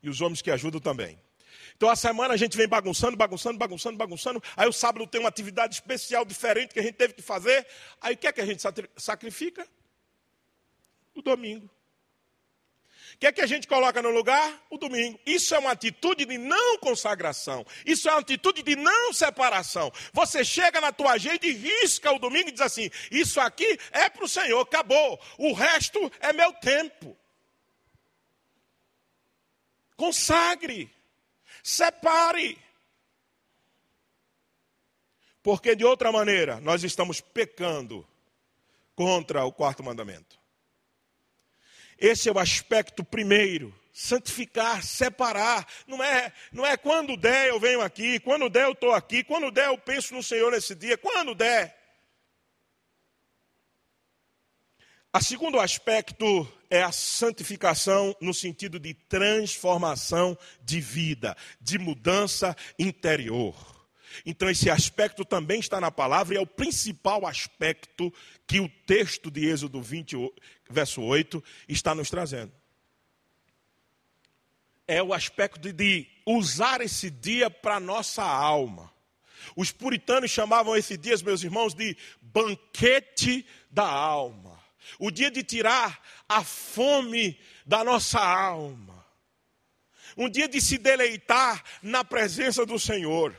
E 0.01 0.09
os 0.09 0.21
homens 0.21 0.41
que 0.41 0.51
ajudam 0.51 0.79
também. 0.79 1.19
Então 1.75 1.89
a 1.89 1.95
semana 1.95 2.33
a 2.33 2.37
gente 2.37 2.55
vem 2.55 2.67
bagunçando, 2.67 3.17
bagunçando, 3.17 3.57
bagunçando, 3.57 3.97
bagunçando. 3.97 4.43
Aí 4.55 4.67
o 4.67 4.73
sábado 4.73 5.05
tem 5.07 5.19
uma 5.19 5.29
atividade 5.29 5.75
especial, 5.75 6.23
diferente 6.23 6.73
que 6.73 6.79
a 6.79 6.83
gente 6.83 6.95
teve 6.95 7.13
que 7.13 7.21
fazer. 7.21 7.65
Aí 7.99 8.13
o 8.13 8.17
que 8.17 8.27
é 8.27 8.31
que 8.31 8.41
a 8.41 8.45
gente 8.45 8.63
sacrifica? 8.95 9.67
O 11.13 11.21
domingo. 11.21 11.69
O 13.15 13.17
que 13.17 13.27
é 13.27 13.31
que 13.31 13.41
a 13.41 13.47
gente 13.47 13.65
coloca 13.65 14.01
no 14.01 14.09
lugar? 14.09 14.61
O 14.69 14.77
domingo. 14.77 15.17
Isso 15.25 15.55
é 15.55 15.59
uma 15.59 15.71
atitude 15.71 16.25
de 16.25 16.37
não 16.37 16.77
consagração. 16.79 17.65
Isso 17.85 18.09
é 18.09 18.11
uma 18.11 18.19
atitude 18.19 18.61
de 18.61 18.75
não 18.75 19.13
separação. 19.13 19.89
Você 20.11 20.43
chega 20.43 20.81
na 20.81 20.91
tua 20.91 21.13
agenda 21.13 21.47
e 21.47 21.53
risca 21.53 22.11
o 22.11 22.19
domingo 22.19 22.49
e 22.49 22.51
diz 22.51 22.59
assim: 22.59 22.91
Isso 23.09 23.39
aqui 23.39 23.79
é 23.91 24.09
para 24.09 24.25
o 24.25 24.27
Senhor, 24.27 24.59
acabou. 24.59 25.17
O 25.37 25.53
resto 25.53 26.11
é 26.19 26.33
meu 26.33 26.51
tempo. 26.53 27.17
Consagre. 29.95 30.91
Separe. 31.63 32.59
Porque 35.41 35.73
de 35.73 35.85
outra 35.85 36.11
maneira 36.11 36.59
nós 36.59 36.83
estamos 36.83 37.21
pecando 37.21 38.05
contra 38.93 39.45
o 39.45 39.53
quarto 39.53 39.81
mandamento. 39.81 40.37
Esse 41.97 42.29
é 42.29 42.31
o 42.31 42.39
aspecto 42.39 43.03
primeiro. 43.03 43.73
Santificar, 43.93 44.83
separar. 44.83 45.65
Não 45.87 46.03
é, 46.03 46.31
não 46.51 46.65
é 46.65 46.75
quando 46.75 47.15
der 47.15 47.49
eu 47.49 47.59
venho 47.59 47.81
aqui, 47.81 48.19
quando 48.19 48.49
der 48.49 48.65
eu 48.65 48.73
estou 48.73 48.91
aqui, 48.91 49.23
quando 49.23 49.51
der 49.51 49.67
eu 49.67 49.77
penso 49.77 50.13
no 50.13 50.21
Senhor 50.21 50.51
nesse 50.51 50.75
dia, 50.75 50.97
quando 50.97 51.33
der. 51.33 51.75
A 55.13 55.21
segundo 55.21 55.61
aspecto 55.61 56.45
é 56.69 56.83
a 56.83 56.91
santificação 56.91 58.13
no 58.19 58.33
sentido 58.33 58.77
de 58.77 58.93
transformação 58.93 60.37
de 60.61 60.81
vida, 60.81 61.37
de 61.61 61.77
mudança 61.77 62.53
interior. 62.77 63.55
Então, 64.25 64.49
esse 64.49 64.69
aspecto 64.69 65.25
também 65.25 65.59
está 65.59 65.79
na 65.81 65.89
palavra 65.89 66.35
e 66.35 66.37
é 66.37 66.41
o 66.41 66.45
principal 66.45 67.25
aspecto 67.25 68.13
que 68.45 68.59
o 68.59 68.69
texto 68.85 69.31
de 69.31 69.47
Êxodo 69.47 69.81
20, 69.81 70.15
verso 70.69 71.01
8, 71.01 71.43
está 71.67 71.93
nos 71.93 72.09
trazendo. 72.09 72.51
É 74.87 75.01
o 75.01 75.13
aspecto 75.13 75.71
de 75.73 76.07
usar 76.25 76.81
esse 76.81 77.09
dia 77.09 77.49
para 77.49 77.79
nossa 77.79 78.23
alma. 78.23 78.93
Os 79.55 79.71
puritanos 79.71 80.31
chamavam 80.31 80.75
esse 80.75 80.97
dia, 80.97 81.15
meus 81.23 81.43
irmãos, 81.43 81.73
de 81.73 81.95
banquete 82.21 83.45
da 83.69 83.87
alma. 83.87 84.59
O 84.99 85.11
dia 85.11 85.31
de 85.31 85.43
tirar 85.43 86.01
a 86.27 86.43
fome 86.43 87.39
da 87.65 87.83
nossa 87.83 88.19
alma. 88.19 89.05
Um 90.17 90.29
dia 90.29 90.47
de 90.47 90.61
se 90.61 90.77
deleitar 90.77 91.63
na 91.81 92.03
presença 92.03 92.65
do 92.65 92.79
Senhor. 92.79 93.35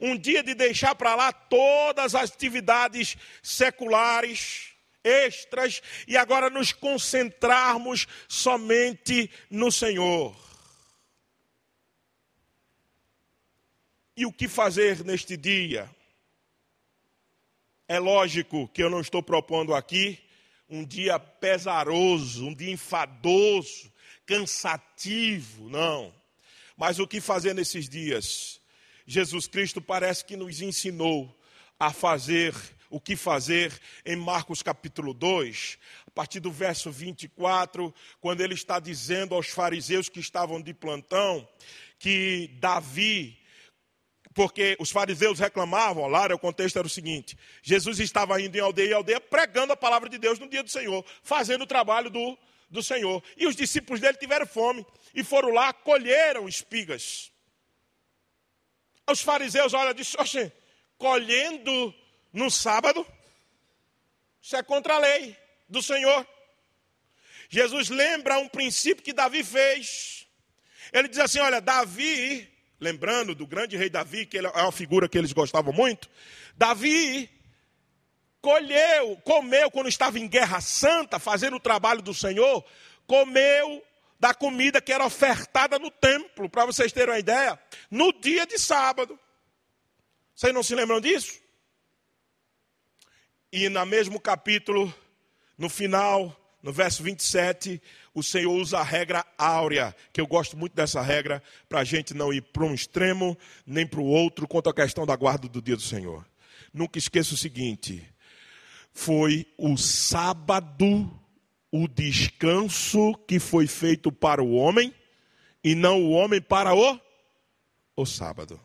Um 0.00 0.16
dia 0.16 0.42
de 0.42 0.54
deixar 0.54 0.94
para 0.94 1.14
lá 1.14 1.32
todas 1.32 2.14
as 2.14 2.30
atividades 2.30 3.16
seculares, 3.42 4.75
extras, 5.06 5.80
e 6.08 6.16
agora 6.16 6.50
nos 6.50 6.72
concentrarmos 6.72 8.06
somente 8.28 9.30
no 9.48 9.70
Senhor. 9.70 10.36
E 14.16 14.26
o 14.26 14.32
que 14.32 14.48
fazer 14.48 15.04
neste 15.04 15.36
dia? 15.36 15.88
É 17.86 17.98
lógico 17.98 18.66
que 18.68 18.82
eu 18.82 18.90
não 18.90 19.00
estou 19.00 19.22
propondo 19.22 19.74
aqui 19.74 20.18
um 20.68 20.84
dia 20.84 21.18
pesaroso, 21.18 22.46
um 22.46 22.54
dia 22.54 22.72
enfadoso, 22.72 23.92
cansativo, 24.24 25.68
não. 25.68 26.12
Mas 26.76 26.98
o 26.98 27.06
que 27.06 27.20
fazer 27.20 27.54
nesses 27.54 27.88
dias? 27.88 28.60
Jesus 29.06 29.46
Cristo 29.46 29.80
parece 29.80 30.24
que 30.24 30.36
nos 30.36 30.60
ensinou 30.60 31.32
a 31.78 31.92
fazer 31.92 32.54
o 32.90 33.00
que 33.00 33.16
fazer 33.16 33.72
em 34.04 34.16
Marcos 34.16 34.62
capítulo 34.62 35.12
2, 35.12 35.78
a 36.06 36.10
partir 36.10 36.40
do 36.40 36.50
verso 36.50 36.90
24, 36.90 37.94
quando 38.20 38.40
ele 38.40 38.54
está 38.54 38.78
dizendo 38.78 39.34
aos 39.34 39.48
fariseus 39.48 40.08
que 40.08 40.20
estavam 40.20 40.60
de 40.60 40.72
plantão 40.72 41.46
que 41.98 42.50
Davi, 42.60 43.38
porque 44.34 44.76
os 44.78 44.90
fariseus 44.90 45.38
reclamavam, 45.38 46.06
lá 46.06 46.26
o 46.26 46.38
contexto 46.38 46.76
era 46.76 46.86
o 46.86 46.90
seguinte: 46.90 47.38
Jesus 47.62 47.98
estava 47.98 48.40
indo 48.40 48.56
em 48.56 48.60
aldeia 48.60 48.90
em 48.90 48.94
aldeia 48.94 49.20
pregando 49.20 49.72
a 49.72 49.76
palavra 49.76 50.10
de 50.10 50.18
Deus 50.18 50.38
no 50.38 50.46
dia 50.46 50.62
do 50.62 50.70
Senhor, 50.70 51.04
fazendo 51.22 51.62
o 51.62 51.66
trabalho 51.66 52.10
do, 52.10 52.38
do 52.68 52.82
Senhor. 52.82 53.22
E 53.36 53.46
os 53.46 53.56
discípulos 53.56 53.98
dele 53.98 54.18
tiveram 54.18 54.46
fome 54.46 54.84
e 55.14 55.24
foram 55.24 55.50
lá, 55.50 55.72
colheram 55.72 56.46
espigas. 56.46 57.32
Os 59.08 59.22
fariseus 59.22 59.72
olham 59.72 59.92
e 59.92 59.94
dizem, 59.94 60.52
colhendo 60.98 61.94
no 62.36 62.50
sábado, 62.50 63.04
isso 64.42 64.54
é 64.56 64.62
contra 64.62 64.94
a 64.94 64.98
lei 64.98 65.34
do 65.66 65.82
Senhor. 65.82 66.26
Jesus 67.48 67.88
lembra 67.88 68.38
um 68.38 68.46
princípio 68.46 69.02
que 69.02 69.14
Davi 69.14 69.42
fez. 69.42 70.26
Ele 70.92 71.08
diz 71.08 71.18
assim: 71.18 71.38
olha, 71.38 71.62
Davi, 71.62 72.46
lembrando 72.78 73.34
do 73.34 73.46
grande 73.46 73.74
rei 73.74 73.88
Davi, 73.88 74.26
que 74.26 74.36
é 74.36 74.42
uma 74.42 74.70
figura 74.70 75.08
que 75.08 75.16
eles 75.16 75.32
gostavam 75.32 75.72
muito, 75.72 76.10
Davi 76.54 77.30
colheu, 78.42 79.16
comeu 79.24 79.70
quando 79.70 79.88
estava 79.88 80.18
em 80.18 80.28
guerra 80.28 80.60
santa, 80.60 81.18
fazendo 81.18 81.56
o 81.56 81.60
trabalho 81.60 82.02
do 82.02 82.12
Senhor, 82.12 82.62
comeu 83.06 83.82
da 84.20 84.34
comida 84.34 84.78
que 84.78 84.92
era 84.92 85.06
ofertada 85.06 85.78
no 85.78 85.90
templo, 85.90 86.50
para 86.50 86.66
vocês 86.66 86.92
terem 86.92 87.14
uma 87.14 87.18
ideia, 87.18 87.58
no 87.90 88.12
dia 88.12 88.46
de 88.46 88.58
sábado. 88.58 89.18
Vocês 90.34 90.52
não 90.52 90.62
se 90.62 90.74
lembram 90.74 91.00
disso? 91.00 91.45
E 93.52 93.68
no 93.68 93.86
mesmo 93.86 94.20
capítulo, 94.20 94.92
no 95.56 95.68
final, 95.68 96.34
no 96.62 96.72
verso 96.72 97.02
27, 97.02 97.80
o 98.12 98.22
Senhor 98.22 98.52
usa 98.52 98.78
a 98.78 98.82
regra 98.82 99.24
áurea, 99.38 99.94
que 100.12 100.20
eu 100.20 100.26
gosto 100.26 100.56
muito 100.56 100.74
dessa 100.74 101.00
regra, 101.00 101.42
para 101.68 101.80
a 101.80 101.84
gente 101.84 102.12
não 102.12 102.32
ir 102.32 102.42
para 102.42 102.64
um 102.64 102.74
extremo 102.74 103.36
nem 103.66 103.86
para 103.86 104.00
o 104.00 104.06
outro 104.06 104.48
quanto 104.48 104.68
à 104.68 104.74
questão 104.74 105.06
da 105.06 105.14
guarda 105.14 105.48
do 105.48 105.62
dia 105.62 105.76
do 105.76 105.82
Senhor. 105.82 106.26
Nunca 106.72 106.98
esqueça 106.98 107.34
o 107.34 107.38
seguinte: 107.38 108.04
foi 108.92 109.46
o 109.56 109.76
sábado 109.76 111.10
o 111.70 111.86
descanso 111.86 113.14
que 113.26 113.38
foi 113.38 113.66
feito 113.66 114.10
para 114.10 114.42
o 114.42 114.54
homem 114.54 114.94
e 115.62 115.74
não 115.74 116.02
o 116.02 116.10
homem 116.10 116.40
para 116.40 116.74
o, 116.74 117.00
o 117.94 118.06
sábado. 118.06 118.58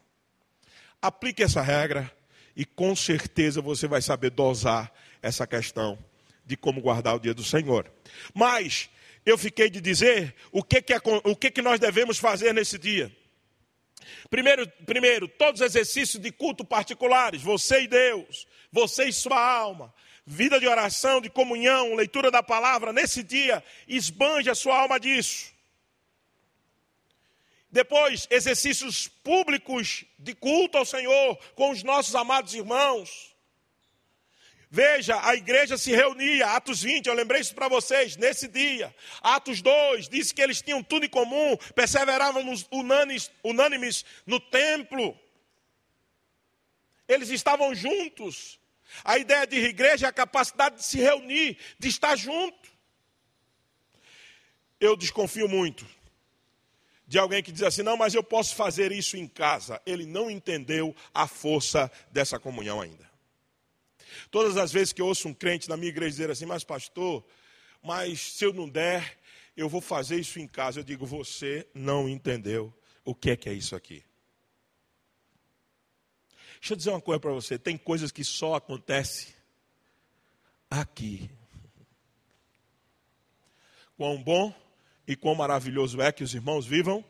Aplique 1.01 1.43
essa 1.43 1.61
regra 1.61 2.11
e 2.61 2.65
com 2.65 2.95
certeza 2.95 3.59
você 3.59 3.87
vai 3.87 4.03
saber 4.03 4.29
dosar 4.29 4.93
essa 5.19 5.47
questão 5.47 5.97
de 6.45 6.55
como 6.55 6.79
guardar 6.79 7.15
o 7.15 7.19
dia 7.19 7.33
do 7.33 7.43
Senhor. 7.43 7.91
Mas 8.35 8.87
eu 9.25 9.35
fiquei 9.35 9.67
de 9.67 9.81
dizer 9.81 10.35
o 10.51 10.61
que, 10.61 10.79
que, 10.79 10.93
é, 10.93 11.01
o 11.23 11.35
que, 11.35 11.49
que 11.49 11.61
nós 11.63 11.79
devemos 11.79 12.19
fazer 12.19 12.53
nesse 12.53 12.77
dia. 12.77 13.11
Primeiro, 14.29 14.71
primeiro, 14.85 15.27
todos 15.27 15.59
os 15.59 15.65
exercícios 15.65 16.21
de 16.21 16.31
culto 16.31 16.63
particulares, 16.63 17.41
você 17.41 17.81
e 17.81 17.87
Deus, 17.87 18.45
você 18.71 19.05
e 19.05 19.13
sua 19.13 19.43
alma, 19.43 19.91
vida 20.23 20.59
de 20.59 20.67
oração, 20.67 21.19
de 21.19 21.31
comunhão, 21.31 21.95
leitura 21.95 22.29
da 22.29 22.43
palavra, 22.43 22.93
nesse 22.93 23.23
dia, 23.23 23.63
esbanje 23.87 24.51
a 24.51 24.55
sua 24.55 24.79
alma 24.79 24.99
disso. 24.99 25.51
Depois, 27.71 28.27
exercícios 28.29 29.07
públicos 29.07 30.03
de 30.19 30.35
culto 30.35 30.77
ao 30.77 30.85
Senhor 30.85 31.37
com 31.55 31.71
os 31.71 31.83
nossos 31.83 32.13
amados 32.15 32.53
irmãos. 32.53 33.31
Veja, 34.69 35.19
a 35.25 35.35
igreja 35.35 35.77
se 35.77 35.91
reunia, 35.91 36.47
Atos 36.47 36.81
20, 36.81 37.07
eu 37.07 37.13
lembrei 37.13 37.41
isso 37.41 37.55
para 37.55 37.69
vocês, 37.69 38.17
nesse 38.17 38.47
dia. 38.47 38.93
Atos 39.21 39.61
2, 39.61 40.09
disse 40.09 40.33
que 40.33 40.41
eles 40.41 40.61
tinham 40.61 40.83
tudo 40.83 41.05
em 41.05 41.09
comum, 41.09 41.57
perseveravam 41.73 42.43
unânimes, 42.71 43.31
unânimes 43.43 44.05
no 44.25 44.39
templo. 44.39 45.17
Eles 47.07 47.29
estavam 47.29 47.73
juntos. 47.73 48.59
A 49.03 49.17
ideia 49.17 49.47
de 49.47 49.57
igreja 49.57 50.07
é 50.07 50.09
a 50.09 50.13
capacidade 50.13 50.77
de 50.77 50.83
se 50.83 50.99
reunir, 50.99 51.57
de 51.79 51.87
estar 51.87 52.17
junto. 52.17 52.69
Eu 54.79 54.97
desconfio 54.97 55.47
muito 55.47 55.85
de 57.11 57.19
alguém 57.19 57.43
que 57.43 57.51
diz 57.51 57.61
assim: 57.61 57.83
não, 57.83 57.97
mas 57.97 58.13
eu 58.13 58.23
posso 58.23 58.55
fazer 58.55 58.93
isso 58.93 59.17
em 59.17 59.27
casa. 59.27 59.81
Ele 59.85 60.05
não 60.05 60.31
entendeu 60.31 60.95
a 61.13 61.27
força 61.27 61.91
dessa 62.09 62.39
comunhão 62.39 62.79
ainda. 62.79 63.11
Todas 64.31 64.55
as 64.55 64.71
vezes 64.71 64.93
que 64.93 65.01
eu 65.01 65.07
ouço 65.07 65.27
um 65.27 65.33
crente 65.33 65.67
na 65.67 65.75
minha 65.75 65.89
igreja 65.89 66.11
dizer 66.11 66.31
assim, 66.31 66.45
mas 66.45 66.63
pastor, 66.63 67.21
mas 67.83 68.21
se 68.21 68.45
eu 68.45 68.53
não 68.53 68.69
der, 68.69 69.19
eu 69.57 69.67
vou 69.67 69.81
fazer 69.81 70.21
isso 70.21 70.39
em 70.39 70.47
casa. 70.47 70.79
Eu 70.79 70.85
digo: 70.85 71.05
você 71.05 71.67
não 71.73 72.07
entendeu 72.07 72.73
o 73.03 73.13
que 73.13 73.31
é 73.31 73.35
que 73.35 73.49
é 73.49 73.53
isso 73.53 73.75
aqui. 73.75 74.01
Deixa 76.61 76.71
eu 76.71 76.77
dizer 76.77 76.91
uma 76.91 77.01
coisa 77.01 77.19
para 77.19 77.33
você: 77.33 77.59
tem 77.59 77.77
coisas 77.77 78.09
que 78.09 78.23
só 78.23 78.55
acontecem 78.55 79.33
aqui. 80.69 81.29
Quão 83.97 84.23
bom 84.23 84.70
e 85.07 85.15
quão 85.15 85.35
maravilhoso 85.35 86.01
é 86.01 86.11
que 86.11 86.23
os 86.23 86.33
irmãos 86.33 86.65
vivam 86.65 87.03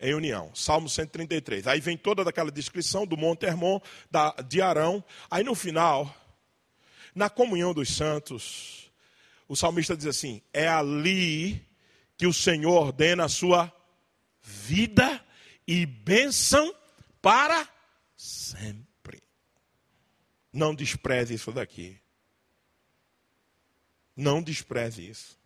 em 0.00 0.14
união. 0.14 0.50
Salmo 0.54 0.88
133. 0.88 1.66
Aí 1.66 1.80
vem 1.80 1.96
toda 1.96 2.28
aquela 2.28 2.50
descrição 2.50 3.06
do 3.06 3.16
Monte 3.16 3.46
Hermon, 3.46 3.80
da, 4.10 4.32
de 4.32 4.60
Arão. 4.60 5.02
Aí 5.30 5.44
no 5.44 5.54
final, 5.54 6.14
na 7.14 7.30
comunhão 7.30 7.72
dos 7.72 7.94
santos, 7.94 8.90
o 9.48 9.56
salmista 9.56 9.96
diz 9.96 10.06
assim: 10.06 10.42
é 10.52 10.68
ali 10.68 11.66
que 12.16 12.26
o 12.26 12.32
Senhor 12.32 12.72
ordena 12.72 13.24
a 13.24 13.28
sua 13.28 13.72
vida 14.42 15.24
e 15.66 15.86
bênção 15.86 16.74
para 17.20 17.68
sempre. 18.16 19.22
Não 20.52 20.74
despreze 20.74 21.34
isso 21.34 21.50
daqui. 21.50 21.98
Não 24.16 24.42
despreze 24.42 25.08
isso. 25.08 25.38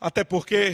Até 0.00 0.24
porque, 0.24 0.72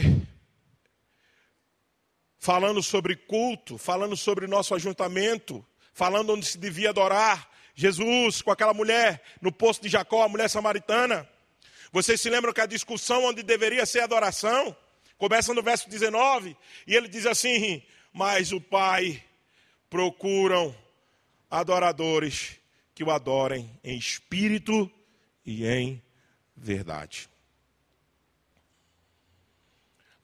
falando 2.39 2.81
sobre 2.81 3.13
culto, 3.17 3.77
falando 3.77 4.15
sobre 4.15 4.47
nosso 4.47 4.73
ajuntamento, 4.73 5.65
falando 5.91 6.31
onde 6.31 6.45
se 6.45 6.57
devia 6.57 6.91
adorar, 6.91 7.51
Jesus 7.75 8.41
com 8.41 8.51
aquela 8.51 8.73
mulher 8.73 9.21
no 9.41 9.51
poço 9.51 9.81
de 9.81 9.89
Jacó, 9.89 10.23
a 10.23 10.29
mulher 10.29 10.49
samaritana. 10.49 11.29
Vocês 11.91 12.21
se 12.21 12.29
lembram 12.29 12.53
que 12.53 12.61
a 12.61 12.65
discussão 12.65 13.25
onde 13.25 13.43
deveria 13.43 13.85
ser 13.85 13.99
adoração 13.99 14.73
começa 15.17 15.53
no 15.53 15.61
verso 15.61 15.89
19, 15.89 16.55
e 16.87 16.95
ele 16.95 17.09
diz 17.09 17.25
assim: 17.25 17.83
Mas 18.13 18.53
o 18.53 18.61
Pai 18.61 19.21
procuram 19.89 20.73
adoradores 21.51 22.55
que 22.95 23.03
o 23.03 23.11
adorem 23.11 23.77
em 23.83 23.97
espírito 23.97 24.89
e 25.45 25.67
em 25.67 26.01
verdade 26.55 27.29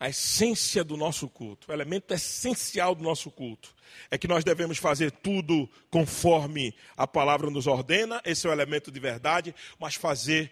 a 0.04 0.10
essência 0.10 0.84
do 0.84 0.98
nosso 0.98 1.30
culto, 1.30 1.72
o 1.72 1.74
elemento 1.74 2.14
essencial 2.14 2.94
do 2.94 3.02
nosso 3.02 3.32
culto, 3.32 3.74
é 4.12 4.18
que 4.18 4.28
nós 4.28 4.44
devemos 4.44 4.78
fazer 4.78 5.10
tudo 5.10 5.66
conforme 5.90 6.76
a 6.98 7.08
palavra 7.08 7.50
nos 7.50 7.68
ordena, 7.68 8.22
esse 8.26 8.46
é 8.46 8.50
o 8.50 8.52
elemento 8.52 8.92
de 8.92 9.00
verdade, 9.00 9.56
mas 9.80 9.96
fazer 9.96 10.52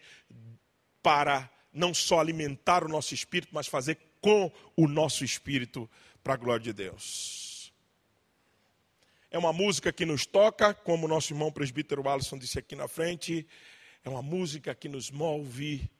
para 1.03 1.51
não 1.73 1.93
só 1.93 2.21
alimentar 2.21 2.81
o 2.85 2.87
nosso 2.87 3.13
espírito, 3.13 3.49
mas 3.51 3.67
fazer 3.67 3.97
com 4.21 4.49
o 4.73 4.87
nosso 4.87 5.25
espírito 5.25 5.89
para 6.23 6.35
a 6.35 6.37
glória 6.37 6.63
de 6.63 6.71
Deus. 6.71 7.73
É 9.29 9.37
uma 9.37 9.51
música 9.51 9.91
que 9.91 10.05
nos 10.05 10.25
toca, 10.25 10.73
como 10.73 11.07
o 11.07 11.09
nosso 11.09 11.33
irmão 11.33 11.51
presbítero 11.51 12.07
Alisson 12.07 12.37
disse 12.37 12.57
aqui 12.57 12.73
na 12.73 12.87
frente, 12.87 13.45
é 14.01 14.09
uma 14.09 14.21
música 14.21 14.73
que 14.73 14.87
nos 14.87 15.11
move 15.11 15.91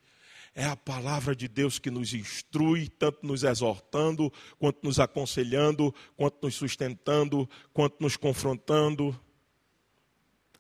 é 0.54 0.66
a 0.66 0.76
palavra 0.76 1.36
de 1.36 1.48
Deus 1.48 1.80
que 1.80 1.90
nos 1.90 2.14
instrui, 2.14 2.90
tanto 2.90 3.26
nos 3.26 3.44
exortando, 3.44 4.32
quanto 4.60 4.84
nos 4.84 5.00
aconselhando, 5.00 5.96
quanto 6.18 6.46
nos 6.46 6.56
sustentando, 6.56 7.50
quanto 7.74 8.02
nos 8.02 8.18
confrontando. 8.18 9.20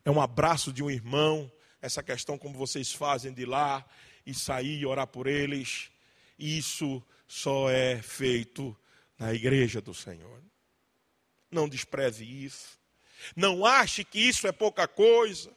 É 0.05 0.09
um 0.09 0.21
abraço 0.21 0.71
de 0.71 0.81
um 0.81 0.89
irmão, 0.89 1.51
essa 1.81 2.01
questão 2.01 2.37
como 2.37 2.57
vocês 2.57 2.93
fazem 2.93 3.33
de 3.33 3.45
lá 3.45 3.85
e 4.25 4.33
sair 4.33 4.79
e 4.79 4.85
orar 4.85 5.07
por 5.07 5.27
eles. 5.27 5.91
Isso 6.39 7.03
só 7.27 7.69
é 7.69 8.01
feito 8.01 8.75
na 9.19 9.33
igreja 9.33 9.81
do 9.81 9.93
Senhor. 9.93 10.41
Não 11.51 11.67
despreze 11.67 12.23
isso. 12.23 12.79
Não 13.35 13.65
ache 13.65 14.03
que 14.05 14.19
isso 14.19 14.47
é 14.47 14.51
pouca 14.53 14.87
coisa. 14.87 15.51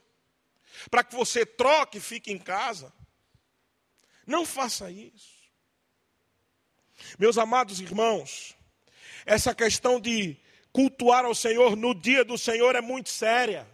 Para 0.91 1.05
que 1.05 1.15
você 1.15 1.45
troque 1.45 1.99
e 1.99 2.01
fique 2.01 2.31
em 2.31 2.37
casa. 2.37 2.91
Não 4.25 4.45
faça 4.45 4.89
isso. 4.89 5.35
Meus 7.19 7.37
amados 7.37 7.79
irmãos, 7.79 8.55
essa 9.25 9.53
questão 9.53 9.99
de 9.99 10.37
cultuar 10.71 11.25
ao 11.25 11.35
Senhor 11.35 11.75
no 11.75 11.93
dia 11.93 12.23
do 12.25 12.37
Senhor 12.37 12.75
é 12.75 12.81
muito 12.81 13.09
séria. 13.09 13.67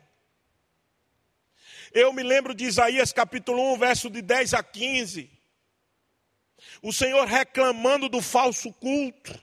Eu 1.93 2.13
me 2.13 2.23
lembro 2.23 2.53
de 2.53 2.65
Isaías 2.65 3.11
capítulo 3.11 3.73
1, 3.73 3.77
verso 3.77 4.09
de 4.09 4.21
10 4.21 4.53
a 4.53 4.63
15. 4.63 5.29
O 6.81 6.93
Senhor 6.93 7.25
reclamando 7.25 8.07
do 8.07 8.21
falso 8.21 8.71
culto. 8.73 9.37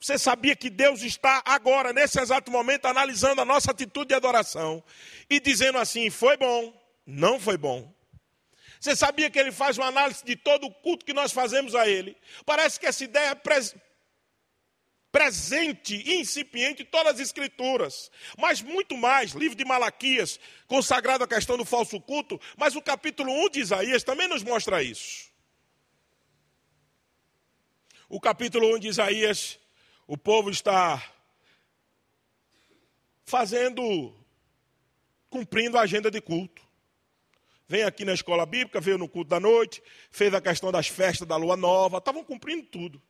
Você 0.00 0.18
sabia 0.18 0.56
que 0.56 0.68
Deus 0.68 1.02
está 1.02 1.42
agora, 1.44 1.92
nesse 1.92 2.20
exato 2.20 2.50
momento, 2.50 2.86
analisando 2.86 3.40
a 3.40 3.44
nossa 3.44 3.70
atitude 3.70 4.08
de 4.08 4.14
adoração 4.14 4.82
e 5.30 5.40
dizendo 5.40 5.78
assim: 5.78 6.10
foi 6.10 6.36
bom, 6.36 6.74
não 7.06 7.38
foi 7.38 7.56
bom. 7.56 7.92
Você 8.84 8.94
sabia 8.94 9.30
que 9.30 9.38
ele 9.38 9.50
faz 9.50 9.78
uma 9.78 9.86
análise 9.86 10.22
de 10.22 10.36
todo 10.36 10.66
o 10.66 10.70
culto 10.70 11.06
que 11.06 11.14
nós 11.14 11.32
fazemos 11.32 11.74
a 11.74 11.88
ele? 11.88 12.14
Parece 12.44 12.78
que 12.78 12.84
essa 12.84 13.02
ideia 13.02 13.30
é 13.30 13.34
pres... 13.34 13.74
presente, 15.10 16.04
incipiente 16.06 16.82
em 16.82 16.84
todas 16.84 17.14
as 17.14 17.20
escrituras. 17.20 18.10
Mas 18.36 18.60
muito 18.60 18.94
mais, 18.94 19.32
livro 19.32 19.56
de 19.56 19.64
Malaquias, 19.64 20.38
consagrado 20.66 21.24
à 21.24 21.26
questão 21.26 21.56
do 21.56 21.64
falso 21.64 21.98
culto, 21.98 22.38
mas 22.58 22.76
o 22.76 22.82
capítulo 22.82 23.32
1 23.46 23.48
de 23.52 23.60
Isaías 23.60 24.04
também 24.04 24.28
nos 24.28 24.42
mostra 24.42 24.82
isso. 24.82 25.32
O 28.06 28.20
capítulo 28.20 28.76
1 28.76 28.80
de 28.80 28.88
Isaías, 28.88 29.58
o 30.06 30.18
povo 30.18 30.50
está 30.50 31.02
fazendo, 33.24 34.14
cumprindo 35.30 35.78
a 35.78 35.80
agenda 35.84 36.10
de 36.10 36.20
culto 36.20 36.64
vem 37.68 37.82
aqui 37.82 38.04
na 38.04 38.12
escola 38.12 38.44
bíblica, 38.44 38.80
veio 38.80 38.98
no 38.98 39.08
culto 39.08 39.30
da 39.30 39.40
noite, 39.40 39.82
fez 40.10 40.32
a 40.34 40.40
questão 40.40 40.70
das 40.70 40.88
festas 40.88 41.26
da 41.26 41.36
lua 41.36 41.56
nova, 41.56 41.98
estavam 41.98 42.24
cumprindo 42.24 42.64
tudo. 42.64 43.00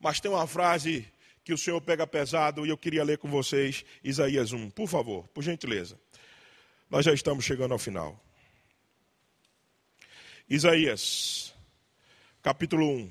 Mas 0.00 0.20
tem 0.20 0.30
uma 0.30 0.46
frase 0.46 1.06
que 1.44 1.52
o 1.52 1.58
Senhor 1.58 1.80
pega 1.80 2.06
pesado 2.06 2.66
e 2.66 2.70
eu 2.70 2.78
queria 2.78 3.04
ler 3.04 3.18
com 3.18 3.28
vocês, 3.28 3.84
Isaías 4.02 4.52
1, 4.52 4.70
por 4.70 4.88
favor, 4.88 5.26
por 5.28 5.42
gentileza. 5.42 5.98
Nós 6.90 7.04
já 7.04 7.12
estamos 7.12 7.44
chegando 7.44 7.72
ao 7.72 7.78
final. 7.78 8.18
Isaías, 10.48 11.54
capítulo 12.42 12.86
1, 12.86 13.10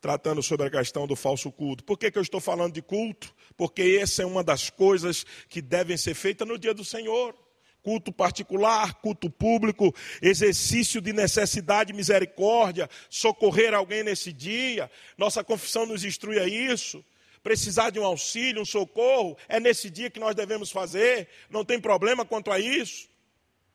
tratando 0.00 0.42
sobre 0.42 0.66
a 0.66 0.70
questão 0.70 1.06
do 1.06 1.16
falso 1.16 1.50
culto. 1.50 1.84
Por 1.84 1.98
que, 1.98 2.10
que 2.10 2.18
eu 2.18 2.22
estou 2.22 2.40
falando 2.40 2.74
de 2.74 2.82
culto? 2.82 3.34
Porque 3.56 3.98
essa 4.00 4.22
é 4.22 4.26
uma 4.26 4.44
das 4.44 4.68
coisas 4.68 5.24
que 5.48 5.62
devem 5.62 5.96
ser 5.96 6.14
feitas 6.14 6.46
no 6.46 6.58
dia 6.58 6.74
do 6.74 6.84
Senhor 6.84 7.34
culto 7.82 8.12
particular, 8.12 8.94
culto 8.94 9.30
público, 9.30 9.94
exercício 10.20 11.00
de 11.00 11.12
necessidade 11.12 11.92
misericórdia, 11.92 12.88
socorrer 13.08 13.74
alguém 13.74 14.02
nesse 14.02 14.32
dia. 14.32 14.90
Nossa 15.16 15.42
confissão 15.42 15.86
nos 15.86 16.04
instrui 16.04 16.38
a 16.38 16.46
isso. 16.46 17.04
Precisar 17.42 17.90
de 17.90 17.98
um 17.98 18.04
auxílio, 18.04 18.62
um 18.62 18.66
socorro, 18.66 19.36
é 19.48 19.58
nesse 19.58 19.88
dia 19.88 20.10
que 20.10 20.20
nós 20.20 20.34
devemos 20.34 20.70
fazer, 20.70 21.28
não 21.48 21.64
tem 21.64 21.80
problema 21.80 22.24
quanto 22.24 22.50
a 22.50 22.58
isso. 22.58 23.08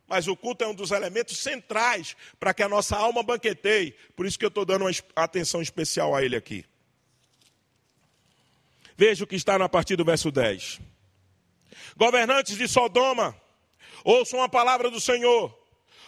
Mas 0.08 0.28
o 0.28 0.36
culto 0.36 0.64
é 0.64 0.68
um 0.68 0.76
dos 0.76 0.92
elementos 0.92 1.38
centrais 1.40 2.16
para 2.40 2.54
que 2.54 2.62
a 2.62 2.70
nossa 2.70 2.96
alma 2.96 3.24
banqueteie. 3.24 3.96
Por 4.16 4.26
isso 4.26 4.38
que 4.38 4.46
eu 4.46 4.50
estou 4.50 4.64
dando 4.64 4.86
uma 4.86 4.92
atenção 5.16 5.62
especial 5.62 6.16
a 6.16 6.24
ele 6.24 6.36
aqui. 6.36 6.64
Veja 8.96 9.24
o 9.24 9.28
que 9.28 9.36
está 9.36 9.58
na 9.58 9.68
partir 9.68 9.96
do 9.96 10.06
verso 10.06 10.32
10. 10.32 10.80
Governantes 11.98 12.56
de 12.56 12.68
Sodoma, 12.68 13.36
Ouçam 14.06 14.44
a 14.44 14.48
palavra 14.48 14.92
do 14.92 15.02
Senhor. 15.02 15.52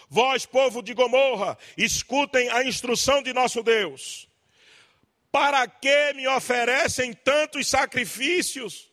Vós, 0.08 0.46
povo 0.46 0.84
de 0.84 0.94
Gomorra, 0.94 1.58
escutem 1.76 2.48
a 2.50 2.64
instrução 2.64 3.24
de 3.24 3.34
nosso 3.34 3.64
Deus. 3.64 4.30
Para 5.32 5.68
que 5.68 6.14
me 6.14 6.28
oferecem 6.28 7.12
tantos 7.12 7.68
sacrifícios? 7.68 8.88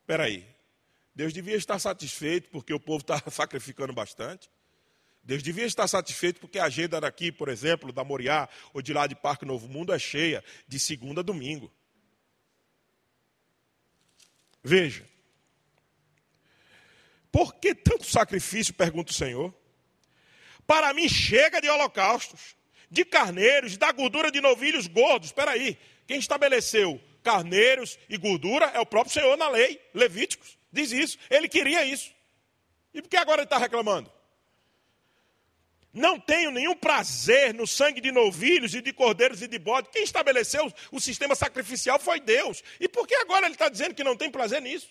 Espera 0.00 0.24
aí. 0.24 0.44
Deus 1.14 1.34
devia 1.34 1.54
estar 1.54 1.78
satisfeito 1.78 2.48
porque 2.48 2.72
o 2.72 2.80
povo 2.80 3.02
está 3.02 3.22
sacrificando 3.30 3.92
bastante. 3.92 4.50
Deus 5.22 5.42
devia 5.42 5.66
estar 5.66 5.86
satisfeito 5.86 6.40
porque 6.40 6.58
a 6.58 6.64
agenda 6.64 6.98
daqui, 6.98 7.30
por 7.30 7.50
exemplo, 7.50 7.92
da 7.92 8.02
Moriá 8.02 8.48
ou 8.72 8.80
de 8.80 8.94
lá 8.94 9.06
de 9.06 9.14
Parque 9.14 9.44
Novo 9.44 9.68
Mundo 9.68 9.92
é 9.92 9.98
cheia 9.98 10.42
de 10.66 10.80
segunda 10.80 11.20
a 11.20 11.24
domingo. 11.24 11.70
Veja, 14.64 15.11
por 17.32 17.54
que 17.54 17.74
tanto 17.74 18.04
sacrifício? 18.04 18.74
pergunta 18.74 19.10
o 19.10 19.14
Senhor. 19.14 19.52
Para 20.66 20.92
mim 20.92 21.08
chega 21.08 21.60
de 21.60 21.68
holocaustos, 21.68 22.54
de 22.90 23.04
carneiros, 23.04 23.78
da 23.78 23.90
gordura 23.90 24.30
de 24.30 24.40
novilhos 24.40 24.86
gordos. 24.86 25.28
Espera 25.28 25.52
aí, 25.52 25.78
quem 26.06 26.18
estabeleceu 26.18 27.00
carneiros 27.22 27.98
e 28.08 28.18
gordura 28.18 28.66
é 28.66 28.80
o 28.80 28.86
próprio 28.86 29.14
Senhor 29.14 29.36
na 29.38 29.48
lei, 29.48 29.80
Levíticos. 29.94 30.58
Diz 30.70 30.92
isso, 30.92 31.18
ele 31.30 31.48
queria 31.48 31.84
isso. 31.84 32.12
E 32.92 33.00
por 33.00 33.08
que 33.08 33.16
agora 33.16 33.40
ele 33.40 33.46
está 33.46 33.56
reclamando? 33.56 34.12
Não 35.92 36.18
tenho 36.18 36.50
nenhum 36.50 36.74
prazer 36.74 37.52
no 37.52 37.66
sangue 37.66 38.00
de 38.00 38.10
novilhos 38.10 38.74
e 38.74 38.80
de 38.80 38.92
cordeiros 38.92 39.42
e 39.42 39.48
de 39.48 39.58
bode. 39.58 39.88
Quem 39.90 40.02
estabeleceu 40.02 40.72
o 40.90 41.00
sistema 41.00 41.34
sacrificial 41.34 41.98
foi 41.98 42.18
Deus. 42.20 42.62
E 42.80 42.88
por 42.88 43.06
que 43.06 43.14
agora 43.14 43.46
ele 43.46 43.54
está 43.54 43.68
dizendo 43.68 43.94
que 43.94 44.04
não 44.04 44.16
tem 44.16 44.30
prazer 44.30 44.60
nisso? 44.62 44.88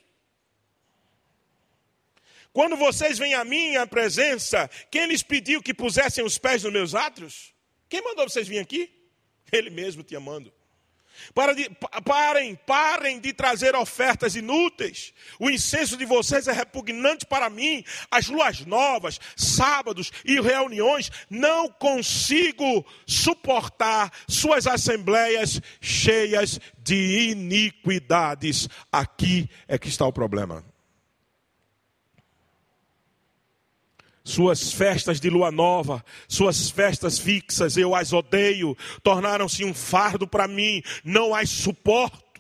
Quando 2.54 2.76
vocês 2.76 3.18
vêm 3.18 3.34
à 3.34 3.46
minha 3.46 3.88
presença, 3.88 4.70
quem 4.90 5.06
lhes 5.08 5.24
pediu 5.24 5.62
que 5.62 5.74
pusessem 5.74 6.24
os 6.24 6.38
pés 6.38 6.64
nos 6.64 6.74
meus 6.74 6.96
átrios? 6.96 7.54
Quem 7.88 8.02
mandou 8.02 8.30
vocês 8.30 8.48
virem 8.48 8.62
aqui? 8.62 8.92
Ele 9.52 9.70
mesmo 9.70 10.04
te 10.04 10.16
amando. 10.16 10.52
Para 11.34 11.54
de, 11.54 11.70
parem, 12.04 12.56
parem 12.66 13.20
de 13.20 13.32
trazer 13.32 13.76
ofertas 13.76 14.36
inúteis. 14.36 15.14
O 15.40 15.50
incenso 15.50 15.96
de 15.96 16.06
vocês 16.06 16.48
é 16.48 16.52
repugnante 16.52 17.26
para 17.26 17.50
mim. 17.50 17.84
As 18.10 18.28
luas 18.28 18.66
novas, 18.66 19.20
sábados 19.36 20.12
e 20.26 20.40
reuniões, 20.40 21.12
não 21.30 21.70
consigo 21.70 22.86
suportar 23.06 24.12
suas 24.28 24.68
assembleias 24.68 25.62
cheias 25.80 26.60
de 26.78 27.30
iniquidades. 27.32 28.68
Aqui 28.92 29.50
é 29.68 29.78
que 29.78 29.90
está 29.90 30.06
o 30.06 30.14
problema. 30.14 30.71
Suas 34.24 34.72
festas 34.72 35.20
de 35.20 35.30
lua 35.30 35.52
nova, 35.52 36.04
suas 36.28 36.70
festas 36.70 37.18
fixas, 37.18 37.76
eu 37.76 37.96
as 37.96 38.14
odeio, 38.14 38.78
tornaram-se 39.02 39.66
um 39.66 39.74
fardo 39.74 40.28
para 40.28 40.48
mim, 40.48 40.84
não 41.04 41.34
as 41.34 41.50
suporto. 41.50 42.31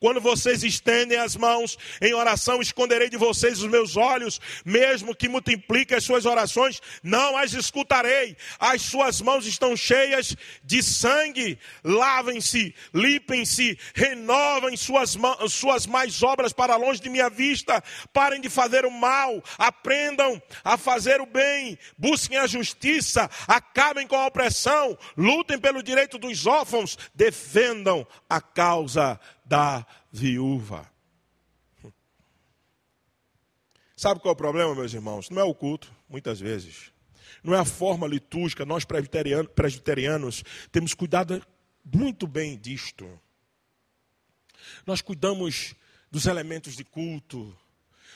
Quando 0.00 0.20
vocês 0.20 0.62
estendem 0.62 1.18
as 1.18 1.34
mãos 1.34 1.76
em 2.00 2.14
oração, 2.14 2.62
esconderei 2.62 3.08
de 3.08 3.16
vocês 3.16 3.60
os 3.60 3.68
meus 3.68 3.96
olhos, 3.96 4.40
mesmo 4.64 5.12
que 5.12 5.28
multiplique 5.28 5.92
as 5.92 6.04
suas 6.04 6.24
orações, 6.24 6.80
não 7.02 7.36
as 7.36 7.52
escutarei. 7.52 8.36
As 8.60 8.82
suas 8.82 9.20
mãos 9.20 9.44
estão 9.44 9.76
cheias 9.76 10.36
de 10.62 10.84
sangue. 10.84 11.58
Lavem-se, 11.82 12.72
limpem-se, 12.94 13.76
renovem 13.92 14.76
suas, 14.76 15.16
suas 15.48 15.84
mais 15.84 16.22
obras 16.22 16.52
para 16.52 16.76
longe 16.76 17.00
de 17.00 17.10
minha 17.10 17.28
vista. 17.28 17.82
Parem 18.12 18.40
de 18.40 18.48
fazer 18.48 18.86
o 18.86 18.92
mal, 18.92 19.42
aprendam 19.58 20.40
a 20.62 20.76
fazer 20.76 21.20
o 21.20 21.26
bem, 21.26 21.76
busquem 21.96 22.38
a 22.38 22.46
justiça, 22.46 23.28
acabem 23.48 24.06
com 24.06 24.14
a 24.14 24.26
opressão, 24.26 24.96
lutem 25.16 25.58
pelo 25.58 25.82
direito 25.82 26.18
dos 26.18 26.46
órfãos, 26.46 26.96
defendam 27.16 28.06
a 28.30 28.40
causa 28.40 29.18
da 29.48 29.86
viúva. 30.12 30.88
Sabe 33.96 34.20
qual 34.20 34.30
é 34.30 34.34
o 34.34 34.36
problema, 34.36 34.74
meus 34.74 34.92
irmãos? 34.92 35.28
Não 35.30 35.40
é 35.40 35.44
o 35.44 35.54
culto, 35.54 35.92
muitas 36.08 36.38
vezes. 36.38 36.92
Não 37.42 37.54
é 37.54 37.58
a 37.58 37.64
forma 37.64 38.06
litúrgica. 38.06 38.64
Nós, 38.64 38.84
presbiterianos, 38.84 39.50
presbiterianos 39.52 40.44
temos 40.70 40.94
cuidado 40.94 41.44
muito 41.84 42.26
bem 42.26 42.56
disto. 42.56 43.08
Nós 44.86 45.00
cuidamos 45.00 45.74
dos 46.10 46.26
elementos 46.26 46.76
de 46.76 46.84
culto, 46.84 47.56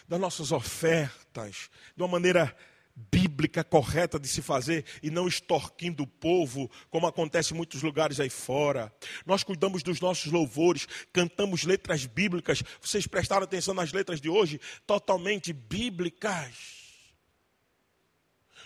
das 0.07 0.21
nossas 0.21 0.53
ofertas, 0.53 1.71
de 1.97 2.03
uma 2.03 2.09
maneira 2.09 2.55
bíblica 2.95 3.65
correta 3.65 4.19
de 4.19 4.29
se 4.29 4.43
fazer 4.43 4.85
e 5.03 5.11
não 5.11 5.27
extorquindo 5.27 6.03
o 6.03 6.07
povo, 6.07 6.71
como 6.91 7.07
acontece 7.07 7.53
em 7.53 7.57
muitos 7.57 7.83
lugares 7.83 8.21
aí 8.21 8.31
fora. 8.31 8.93
Nós 9.25 9.43
cuidamos 9.43 9.83
dos 9.83 10.01
nossos 10.01 10.31
louvores, 10.31 10.87
cantamos 11.13 11.65
letras 11.65 12.07
bíblicas. 12.07 12.63
Vocês 12.81 13.07
prestaram 13.07 13.45
atenção 13.45 13.75
nas 13.75 13.93
letras 13.93 14.21
de 14.21 14.29
hoje? 14.29 14.61
Totalmente 14.87 15.53
bíblicas. 15.53 16.83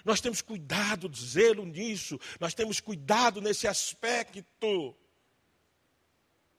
Nós 0.05 0.21
temos 0.21 0.41
cuidado, 0.41 1.11
zelo 1.15 1.65
nisso, 1.65 2.21
nós 2.39 2.55
temos 2.55 2.79
cuidado 2.79 3.41
nesse 3.41 3.67
aspecto. 3.67 4.95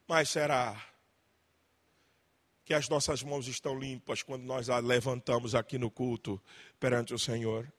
Mas 0.05 0.29
será 0.29 0.81
que 2.67 2.73
as 2.73 2.89
nossas 2.89 3.23
mãos 3.23 3.47
estão 3.47 3.79
limpas 3.79 4.21
quando 4.21 4.43
nós 4.43 4.69
a 4.69 4.77
levantamos 4.79 5.55
aqui 5.55 5.77
no 5.77 5.89
culto 5.89 6.37
perante 6.77 7.13
o 7.13 7.17
Senhor. 7.17 7.71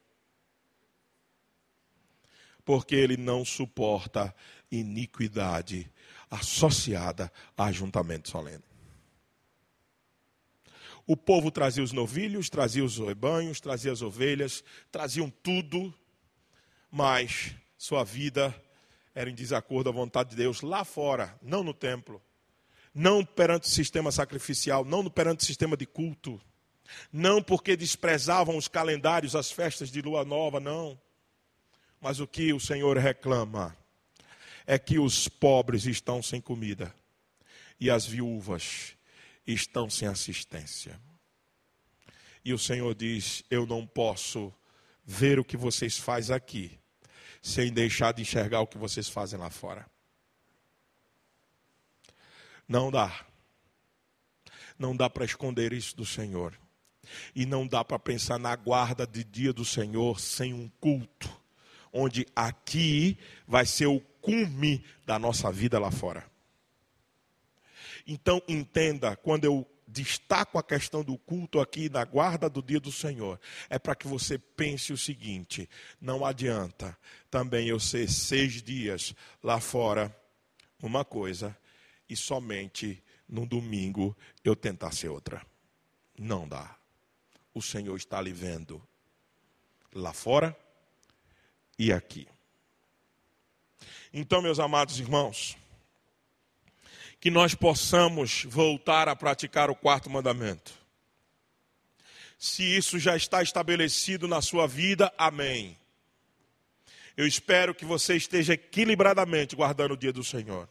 Porque 2.64 2.95
Ele 2.95 3.18
não 3.18 3.45
suporta 3.45 4.34
iniquidade 4.72 5.93
associada 6.30 7.30
a 7.55 7.66
ajuntamento 7.66 8.30
solene. 8.30 8.64
O 11.07 11.14
povo 11.14 11.51
trazia 11.51 11.84
os 11.84 11.93
novilhos, 11.93 12.49
trazia 12.49 12.82
os 12.82 12.97
rebanhos, 12.97 13.61
trazia 13.61 13.93
as 13.93 14.01
ovelhas, 14.01 14.64
traziam 14.91 15.28
tudo, 15.28 15.93
mas 16.91 17.55
sua 17.76 18.05
vida 18.05 18.59
era 19.14 19.28
em 19.28 19.34
desacordo 19.34 19.91
à 19.91 19.93
vontade 19.93 20.30
de 20.30 20.36
Deus 20.36 20.62
lá 20.62 20.82
fora, 20.82 21.39
não 21.43 21.62
no 21.62 21.74
templo 21.74 22.22
não 22.99 23.24
perante 23.24 23.68
o 23.68 23.70
sistema 23.70 24.11
sacrificial, 24.11 24.84
não 24.84 25.09
perante 25.09 25.44
o 25.44 25.46
sistema 25.46 25.76
de 25.76 25.86
culto, 25.86 26.40
não 27.12 27.40
porque 27.40 27.76
desprezavam 27.76 28.57
os 28.57 28.66
calendários, 28.66 29.36
as 29.36 29.53
festas 29.53 29.88
de 29.88 30.03
lua 30.03 30.24
nova, 30.24 30.59
não. 30.59 31.01
Mas 32.01 32.18
o 32.18 32.26
que 32.26 32.53
o 32.53 32.59
Senhor 32.59 32.99
reclama 32.99 33.76
é 34.66 34.80
que 34.80 34.99
os 34.99 35.28
pobres 35.28 35.86
estão 35.86 36.20
sem 36.20 36.40
comida 36.40 36.92
e 37.78 37.88
as 37.88 38.05
viúvas 38.05 38.96
estão 39.46 39.88
sem 39.88 40.09
assistência. 40.09 41.01
E 42.44 42.53
o 42.53 42.59
Senhor 42.59 42.96
diz: 42.96 43.44
Eu 43.49 43.64
não 43.64 43.86
posso 43.86 44.53
ver 45.05 45.38
o 45.38 45.44
que 45.44 45.57
vocês 45.57 45.96
fazem 45.96 46.34
aqui, 46.34 46.76
sem 47.40 47.72
deixar 47.72 48.12
de 48.12 48.22
enxergar 48.22 48.61
o 48.61 48.66
que 48.66 48.76
vocês 48.76 49.09
fazem 49.09 49.38
lá 49.38 49.51
fora. 49.51 49.88
Não 52.69 52.91
dá. 52.91 53.25
Não 54.79 54.95
dá 54.95 55.09
para 55.09 55.25
esconder 55.25 55.73
isso 55.73 55.97
do 55.97 56.05
Senhor. 56.05 56.57
E 57.35 57.47
não 57.47 57.66
dá 57.66 57.83
para 57.83 57.99
pensar 57.99 58.39
na 58.39 58.55
guarda 58.55 59.07
de 59.07 59.25
dia 59.25 59.53
do 59.53 59.64
Senhor 59.64 60.21
sem 60.21 60.53
um 60.53 60.69
culto, 60.79 61.29
onde 61.91 62.27
aqui 62.37 63.19
vai 63.47 63.64
ser 63.64 63.87
o 63.87 64.01
cume 64.21 64.85
da 65.07 65.19
nossa 65.19 65.51
vida 65.51 65.79
lá 65.79 65.91
fora. 65.91 66.31
Então 68.07 68.43
entenda, 68.47 69.16
quando 69.16 69.47
eu 69.47 69.66
destaco 69.87 70.59
a 70.59 70.62
questão 70.62 71.03
do 71.03 71.16
culto 71.16 71.61
aqui 71.61 71.89
na 71.89 72.05
guarda 72.05 72.49
do 72.49 72.62
dia 72.62 72.79
do 72.79 72.93
Senhor, 72.93 73.41
é 73.71 73.79
para 73.79 73.95
que 73.95 74.07
você 74.07 74.39
pense 74.39 74.93
o 74.93 74.99
seguinte: 74.99 75.69
não 76.01 76.25
adianta 76.25 76.97
também 77.31 77.69
eu 77.69 77.81
ser 77.81 78.09
seis 78.09 78.62
dias 78.62 79.14
lá 79.43 79.59
fora, 79.59 80.14
uma 80.83 81.05
coisa, 81.05 81.57
e 82.09 82.16
somente 82.16 83.02
no 83.28 83.46
domingo 83.46 84.16
eu 84.42 84.56
tentar 84.56 84.92
ser 84.92 85.09
outra. 85.09 85.44
Não 86.18 86.48
dá. 86.48 86.76
O 87.52 87.61
Senhor 87.61 87.96
está 87.96 88.20
lhe 88.20 88.32
vendo 88.32 88.82
lá 89.92 90.12
fora 90.12 90.56
e 91.78 91.92
aqui. 91.92 92.26
Então, 94.12 94.40
meus 94.40 94.59
amados 94.59 94.98
irmãos, 94.98 95.56
que 97.20 97.30
nós 97.30 97.54
possamos 97.54 98.44
voltar 98.44 99.09
a 99.09 99.14
praticar 99.14 99.70
o 99.70 99.74
quarto 99.74 100.09
mandamento. 100.09 100.72
Se 102.38 102.62
isso 102.62 102.98
já 102.98 103.16
está 103.16 103.42
estabelecido 103.42 104.26
na 104.26 104.40
sua 104.40 104.66
vida, 104.66 105.12
amém. 105.18 105.76
Eu 107.16 107.26
espero 107.26 107.74
que 107.74 107.84
você 107.84 108.16
esteja 108.16 108.54
equilibradamente 108.54 109.56
guardando 109.56 109.92
o 109.92 109.96
dia 109.96 110.12
do 110.12 110.22
Senhor 110.22 110.68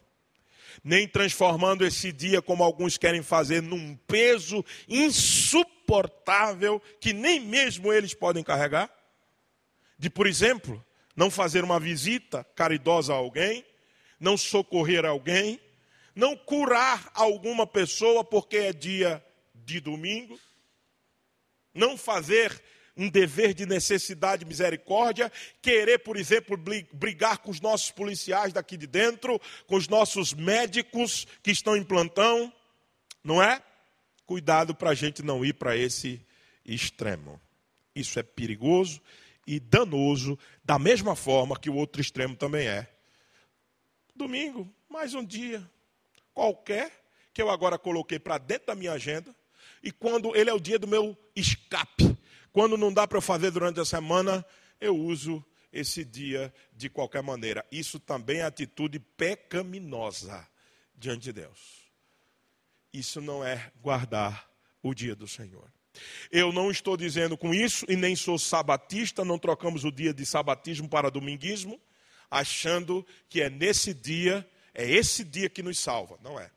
nem 0.84 1.08
transformando 1.08 1.86
esse 1.86 2.12
dia, 2.12 2.42
como 2.42 2.64
alguns 2.64 2.98
querem 2.98 3.24
fazer, 3.24 3.62
num 3.62 3.96
peso 4.08 4.64
insuportável 4.88 6.82
que 7.00 7.14
nem 7.14 7.40
mesmo 7.40 7.92
eles 7.92 8.14
podem 8.14 8.44
carregar. 8.44 8.90
De, 9.98 10.10
por 10.10 10.28
exemplo, 10.28 10.84
não 11.16 11.32
fazer 11.32 11.64
uma 11.64 11.80
visita 11.80 12.44
caridosa 12.56 13.14
a 13.14 13.18
alguém, 13.18 13.66
não 14.20 14.38
socorrer 14.38 15.06
alguém, 15.06 15.60
não 16.16 16.36
curar 16.36 17.10
alguma 17.14 17.66
pessoa 17.66 18.24
porque 18.24 18.58
é 18.58 18.74
dia 18.74 19.24
de 19.54 19.80
domingo, 19.80 20.40
não 21.74 21.98
fazer 21.98 22.62
um 22.98 23.10
dever 23.10 23.54
de 23.54 23.66
necessidade 23.66 24.44
e 24.44 24.48
misericórdia, 24.48 25.32
querer, 25.62 26.00
por 26.00 26.18
exemplo, 26.18 26.58
brigar 26.92 27.38
com 27.38 27.52
os 27.52 27.62
nossos 27.62 27.92
policiais 27.92 28.52
daqui 28.52 28.76
de 28.76 28.88
dentro, 28.88 29.40
com 29.68 29.76
os 29.76 29.88
nossos 29.88 30.34
médicos 30.34 31.28
que 31.44 31.52
estão 31.52 31.78
em 31.78 31.84
plantão, 31.84 32.52
não 33.24 33.42
é? 33.42 33.62
Cuidado 34.26 34.74
para 34.74 34.90
a 34.90 34.96
gente 34.96 35.22
não 35.22 35.46
ir 35.46 35.54
para 35.54 35.78
esse 35.78 36.26
extremo. 36.66 37.40
Isso 37.96 38.20
é 38.20 38.24
perigoso 38.24 39.02
e 39.46 39.60
danoso, 39.60 40.38
da 40.64 40.78
mesma 40.78 41.16
forma 41.16 41.58
que 41.58 41.70
o 41.70 41.76
outro 41.76 42.02
extremo 42.02 42.36
também 42.36 42.68
é. 42.68 42.88
Domingo, 44.16 44.68
mais 44.90 45.14
um 45.14 45.24
dia, 45.24 45.64
qualquer, 46.34 46.92
que 47.34 47.42
eu 47.42 47.50
agora 47.50 47.78
coloquei 47.78 48.18
para 48.18 48.38
dentro 48.38 48.68
da 48.68 48.76
minha 48.76 48.92
agenda, 48.92 49.34
e 49.82 49.92
quando 49.92 50.36
ele 50.36 50.50
é 50.50 50.54
o 50.54 50.60
dia 50.60 50.80
do 50.80 50.88
meu 50.88 51.16
escape, 51.36 52.18
quando 52.58 52.76
não 52.76 52.92
dá 52.92 53.08
para 53.08 53.20
eu 53.20 53.22
fazer 53.22 53.52
durante 53.52 53.80
a 53.80 53.86
semana, 53.86 54.44
eu 54.82 54.98
uso 54.98 55.46
esse 55.72 56.04
dia 56.04 56.52
de 56.74 56.90
qualquer 56.90 57.22
maneira. 57.22 57.64
Isso 57.72 58.00
também 58.00 58.40
é 58.40 58.46
atitude 58.46 58.98
pecaminosa 58.98 60.44
diante 60.96 61.26
de 61.26 61.34
Deus. 61.34 61.60
Isso 62.92 63.22
não 63.22 63.46
é 63.46 63.72
guardar 63.80 64.50
o 64.82 64.92
dia 64.96 65.16
do 65.16 65.28
Senhor. 65.28 65.72
Eu 66.32 66.52
não 66.52 66.72
estou 66.72 66.98
dizendo 66.98 67.38
com 67.38 67.54
isso, 67.54 67.86
e 67.88 67.96
nem 67.96 68.16
sou 68.16 68.40
sabatista, 68.40 69.24
não 69.24 69.38
trocamos 69.38 69.86
o 69.86 69.92
dia 69.92 70.12
de 70.12 70.26
sabatismo 70.26 70.90
para 70.90 71.12
dominguismo. 71.12 71.80
achando 72.28 73.06
que 73.30 73.40
é 73.40 73.52
nesse 73.52 73.94
dia, 73.94 74.50
é 74.74 74.84
esse 74.90 75.24
dia 75.24 75.48
que 75.48 75.62
nos 75.62 75.78
salva. 75.78 76.18
Não 76.24 76.40
é. 76.40 76.50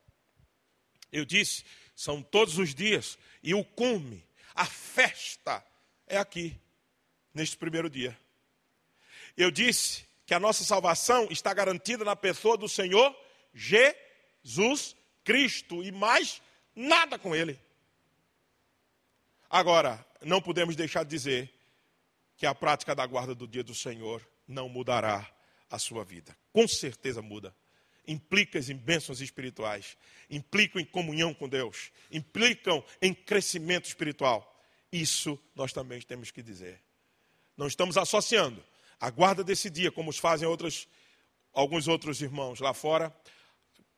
Eu 1.12 1.26
disse, 1.26 1.62
são 1.94 2.22
todos 2.22 2.56
os 2.56 2.74
dias, 2.74 3.18
e 3.42 3.52
o 3.52 3.62
cume, 3.62 4.24
a 4.54 4.64
festa, 4.64 5.62
é 6.10 6.18
aqui, 6.18 6.60
neste 7.32 7.56
primeiro 7.56 7.88
dia. 7.88 8.18
Eu 9.36 9.50
disse 9.50 10.04
que 10.26 10.34
a 10.34 10.40
nossa 10.40 10.64
salvação 10.64 11.28
está 11.30 11.54
garantida 11.54 12.04
na 12.04 12.16
pessoa 12.16 12.56
do 12.58 12.68
Senhor 12.68 13.16
Jesus 13.54 14.96
Cristo 15.24 15.82
e 15.82 15.92
mais 15.92 16.42
nada 16.74 17.18
com 17.18 17.34
Ele. 17.34 17.58
Agora, 19.48 20.04
não 20.22 20.42
podemos 20.42 20.76
deixar 20.76 21.04
de 21.04 21.10
dizer 21.10 21.52
que 22.36 22.44
a 22.44 22.54
prática 22.54 22.94
da 22.94 23.06
guarda 23.06 23.34
do 23.34 23.46
dia 23.46 23.62
do 23.62 23.74
Senhor 23.74 24.26
não 24.46 24.68
mudará 24.68 25.28
a 25.70 25.78
sua 25.78 26.04
vida. 26.04 26.36
Com 26.52 26.66
certeza 26.66 27.22
muda. 27.22 27.54
Implica 28.06 28.58
em 28.58 28.74
bênçãos 28.74 29.20
espirituais, 29.20 29.96
implicam 30.28 30.80
em 30.80 30.84
comunhão 30.84 31.32
com 31.32 31.48
Deus, 31.48 31.92
implicam 32.10 32.84
em 33.00 33.14
crescimento 33.14 33.84
espiritual. 33.84 34.49
Isso 34.92 35.38
nós 35.54 35.72
também 35.72 36.00
temos 36.00 36.30
que 36.30 36.42
dizer. 36.42 36.80
Não 37.56 37.66
estamos 37.66 37.96
associando 37.96 38.62
a 38.98 39.10
guarda 39.10 39.44
desse 39.44 39.70
dia, 39.70 39.90
como 39.90 40.10
os 40.10 40.18
fazem 40.18 40.46
outros, 40.46 40.88
alguns 41.52 41.88
outros 41.88 42.20
irmãos 42.20 42.60
lá 42.60 42.74
fora, 42.74 43.14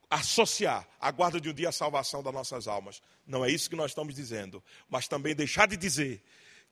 associar 0.09 0.86
a 1.01 1.11
guarda 1.11 1.40
de 1.40 1.49
um 1.49 1.55
dia 1.55 1.70
à 1.70 1.72
salvação 1.72 2.22
das 2.22 2.32
nossas 2.32 2.68
almas. 2.68 3.01
Não 3.26 3.45
é 3.45 3.51
isso 3.51 3.70
que 3.70 3.76
nós 3.76 3.90
estamos 3.90 4.14
dizendo, 4.14 4.62
mas 4.88 5.09
também 5.09 5.34
deixar 5.34 5.66
de 5.66 5.76
dizer 5.76 6.22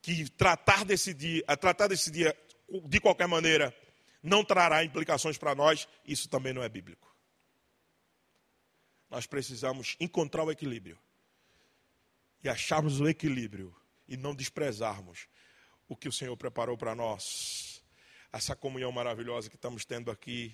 que 0.01 0.29
tratar 0.29 0.85
desse 0.85 1.13
dia, 1.13 1.43
tratar 1.57 1.87
desse 1.87 2.11
dia 2.11 2.37
de 2.85 2.99
qualquer 2.99 3.27
maneira 3.27 3.75
não 4.21 4.45
trará 4.45 4.83
implicações 4.83 5.37
para 5.37 5.55
nós, 5.55 5.87
isso 6.05 6.29
também 6.29 6.53
não 6.53 6.61
é 6.61 6.69
bíblico. 6.69 7.11
Nós 9.09 9.25
precisamos 9.25 9.97
encontrar 9.99 10.43
o 10.43 10.51
equilíbrio 10.51 10.97
e 12.43 12.49
acharmos 12.49 13.01
o 13.01 13.07
equilíbrio 13.07 13.75
e 14.11 14.17
não 14.17 14.35
desprezarmos 14.35 15.29
o 15.87 15.95
que 15.95 16.09
o 16.09 16.11
Senhor 16.11 16.35
preparou 16.35 16.77
para 16.77 16.93
nós. 16.93 17.81
Essa 18.29 18.53
comunhão 18.53 18.91
maravilhosa 18.91 19.49
que 19.49 19.55
estamos 19.55 19.85
tendo 19.85 20.11
aqui, 20.11 20.53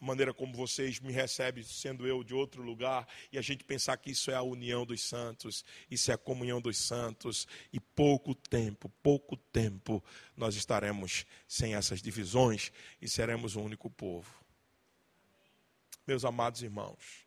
a 0.00 0.04
maneira 0.04 0.32
como 0.32 0.54
vocês 0.54 1.00
me 1.00 1.12
recebem, 1.12 1.64
sendo 1.64 2.06
eu 2.06 2.22
de 2.22 2.34
outro 2.34 2.62
lugar, 2.62 3.08
e 3.32 3.38
a 3.38 3.42
gente 3.42 3.64
pensar 3.64 3.96
que 3.96 4.12
isso 4.12 4.30
é 4.30 4.36
a 4.36 4.42
união 4.42 4.86
dos 4.86 5.02
santos, 5.02 5.64
isso 5.90 6.12
é 6.12 6.14
a 6.14 6.18
comunhão 6.18 6.60
dos 6.60 6.78
santos, 6.78 7.48
e 7.72 7.80
pouco 7.80 8.32
tempo, 8.32 8.88
pouco 9.02 9.36
tempo, 9.36 10.02
nós 10.36 10.54
estaremos 10.54 11.26
sem 11.48 11.74
essas 11.74 12.00
divisões 12.00 12.70
e 13.02 13.08
seremos 13.08 13.56
um 13.56 13.64
único 13.64 13.90
povo. 13.90 14.32
Meus 16.06 16.24
amados 16.24 16.62
irmãos, 16.62 17.23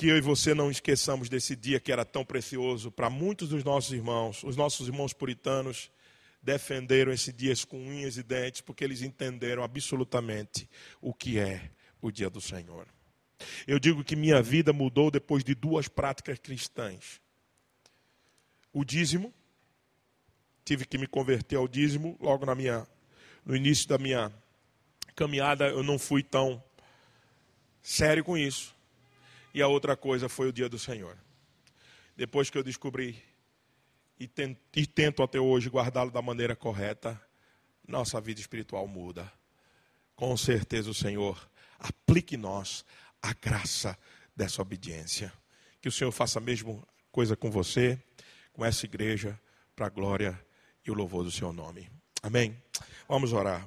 que 0.00 0.08
eu 0.08 0.16
e 0.16 0.20
você 0.22 0.54
não 0.54 0.70
esqueçamos 0.70 1.28
desse 1.28 1.54
dia 1.54 1.78
que 1.78 1.92
era 1.92 2.06
tão 2.06 2.24
precioso 2.24 2.90
para 2.90 3.10
muitos 3.10 3.50
dos 3.50 3.62
nossos 3.62 3.92
irmãos, 3.92 4.42
os 4.42 4.56
nossos 4.56 4.88
irmãos 4.88 5.12
puritanos 5.12 5.90
defenderam 6.42 7.12
esse 7.12 7.30
dia 7.30 7.52
com 7.68 7.76
unhas 7.76 8.16
e 8.16 8.22
dentes, 8.22 8.62
porque 8.62 8.82
eles 8.82 9.02
entenderam 9.02 9.62
absolutamente 9.62 10.66
o 11.02 11.12
que 11.12 11.38
é 11.38 11.70
o 12.00 12.10
dia 12.10 12.30
do 12.30 12.40
Senhor. 12.40 12.88
Eu 13.66 13.78
digo 13.78 14.02
que 14.02 14.16
minha 14.16 14.40
vida 14.40 14.72
mudou 14.72 15.10
depois 15.10 15.44
de 15.44 15.54
duas 15.54 15.86
práticas 15.86 16.38
cristãs. 16.38 17.20
O 18.72 18.86
dízimo, 18.86 19.34
tive 20.64 20.86
que 20.86 20.96
me 20.96 21.06
converter 21.06 21.56
ao 21.56 21.68
dízimo 21.68 22.16
logo 22.18 22.46
na 22.46 22.54
minha, 22.54 22.88
no 23.44 23.54
início 23.54 23.86
da 23.86 23.98
minha 23.98 24.32
caminhada, 25.14 25.68
eu 25.68 25.82
não 25.82 25.98
fui 25.98 26.22
tão 26.22 26.64
sério 27.82 28.24
com 28.24 28.38
isso. 28.38 28.79
E 29.52 29.60
a 29.60 29.66
outra 29.66 29.96
coisa 29.96 30.28
foi 30.28 30.48
o 30.48 30.52
dia 30.52 30.68
do 30.68 30.78
Senhor. 30.78 31.16
Depois 32.16 32.50
que 32.50 32.58
eu 32.58 32.62
descobri 32.62 33.22
e, 34.18 34.28
tento 34.86 35.22
até 35.22 35.40
hoje 35.40 35.70
guardá-lo 35.70 36.10
da 36.10 36.20
maneira 36.20 36.54
correta, 36.54 37.20
nossa 37.86 38.20
vida 38.20 38.40
espiritual 38.40 38.86
muda. 38.86 39.32
Com 40.14 40.36
certeza 40.36 40.90
o 40.90 40.94
Senhor 40.94 41.50
aplique 41.78 42.36
nós 42.36 42.84
a 43.22 43.32
graça 43.32 43.98
dessa 44.36 44.60
obediência. 44.60 45.32
Que 45.80 45.88
o 45.88 45.92
Senhor 45.92 46.12
faça 46.12 46.38
a 46.38 46.42
mesma 46.42 46.78
coisa 47.10 47.34
com 47.34 47.50
você, 47.50 47.98
com 48.52 48.64
essa 48.64 48.84
igreja, 48.84 49.40
para 49.74 49.86
a 49.86 49.90
glória 49.90 50.38
e 50.86 50.90
o 50.90 50.94
louvor 50.94 51.24
do 51.24 51.30
seu 51.30 51.52
nome. 51.52 51.90
Amém? 52.22 52.62
Vamos 53.08 53.32
orar. 53.32 53.66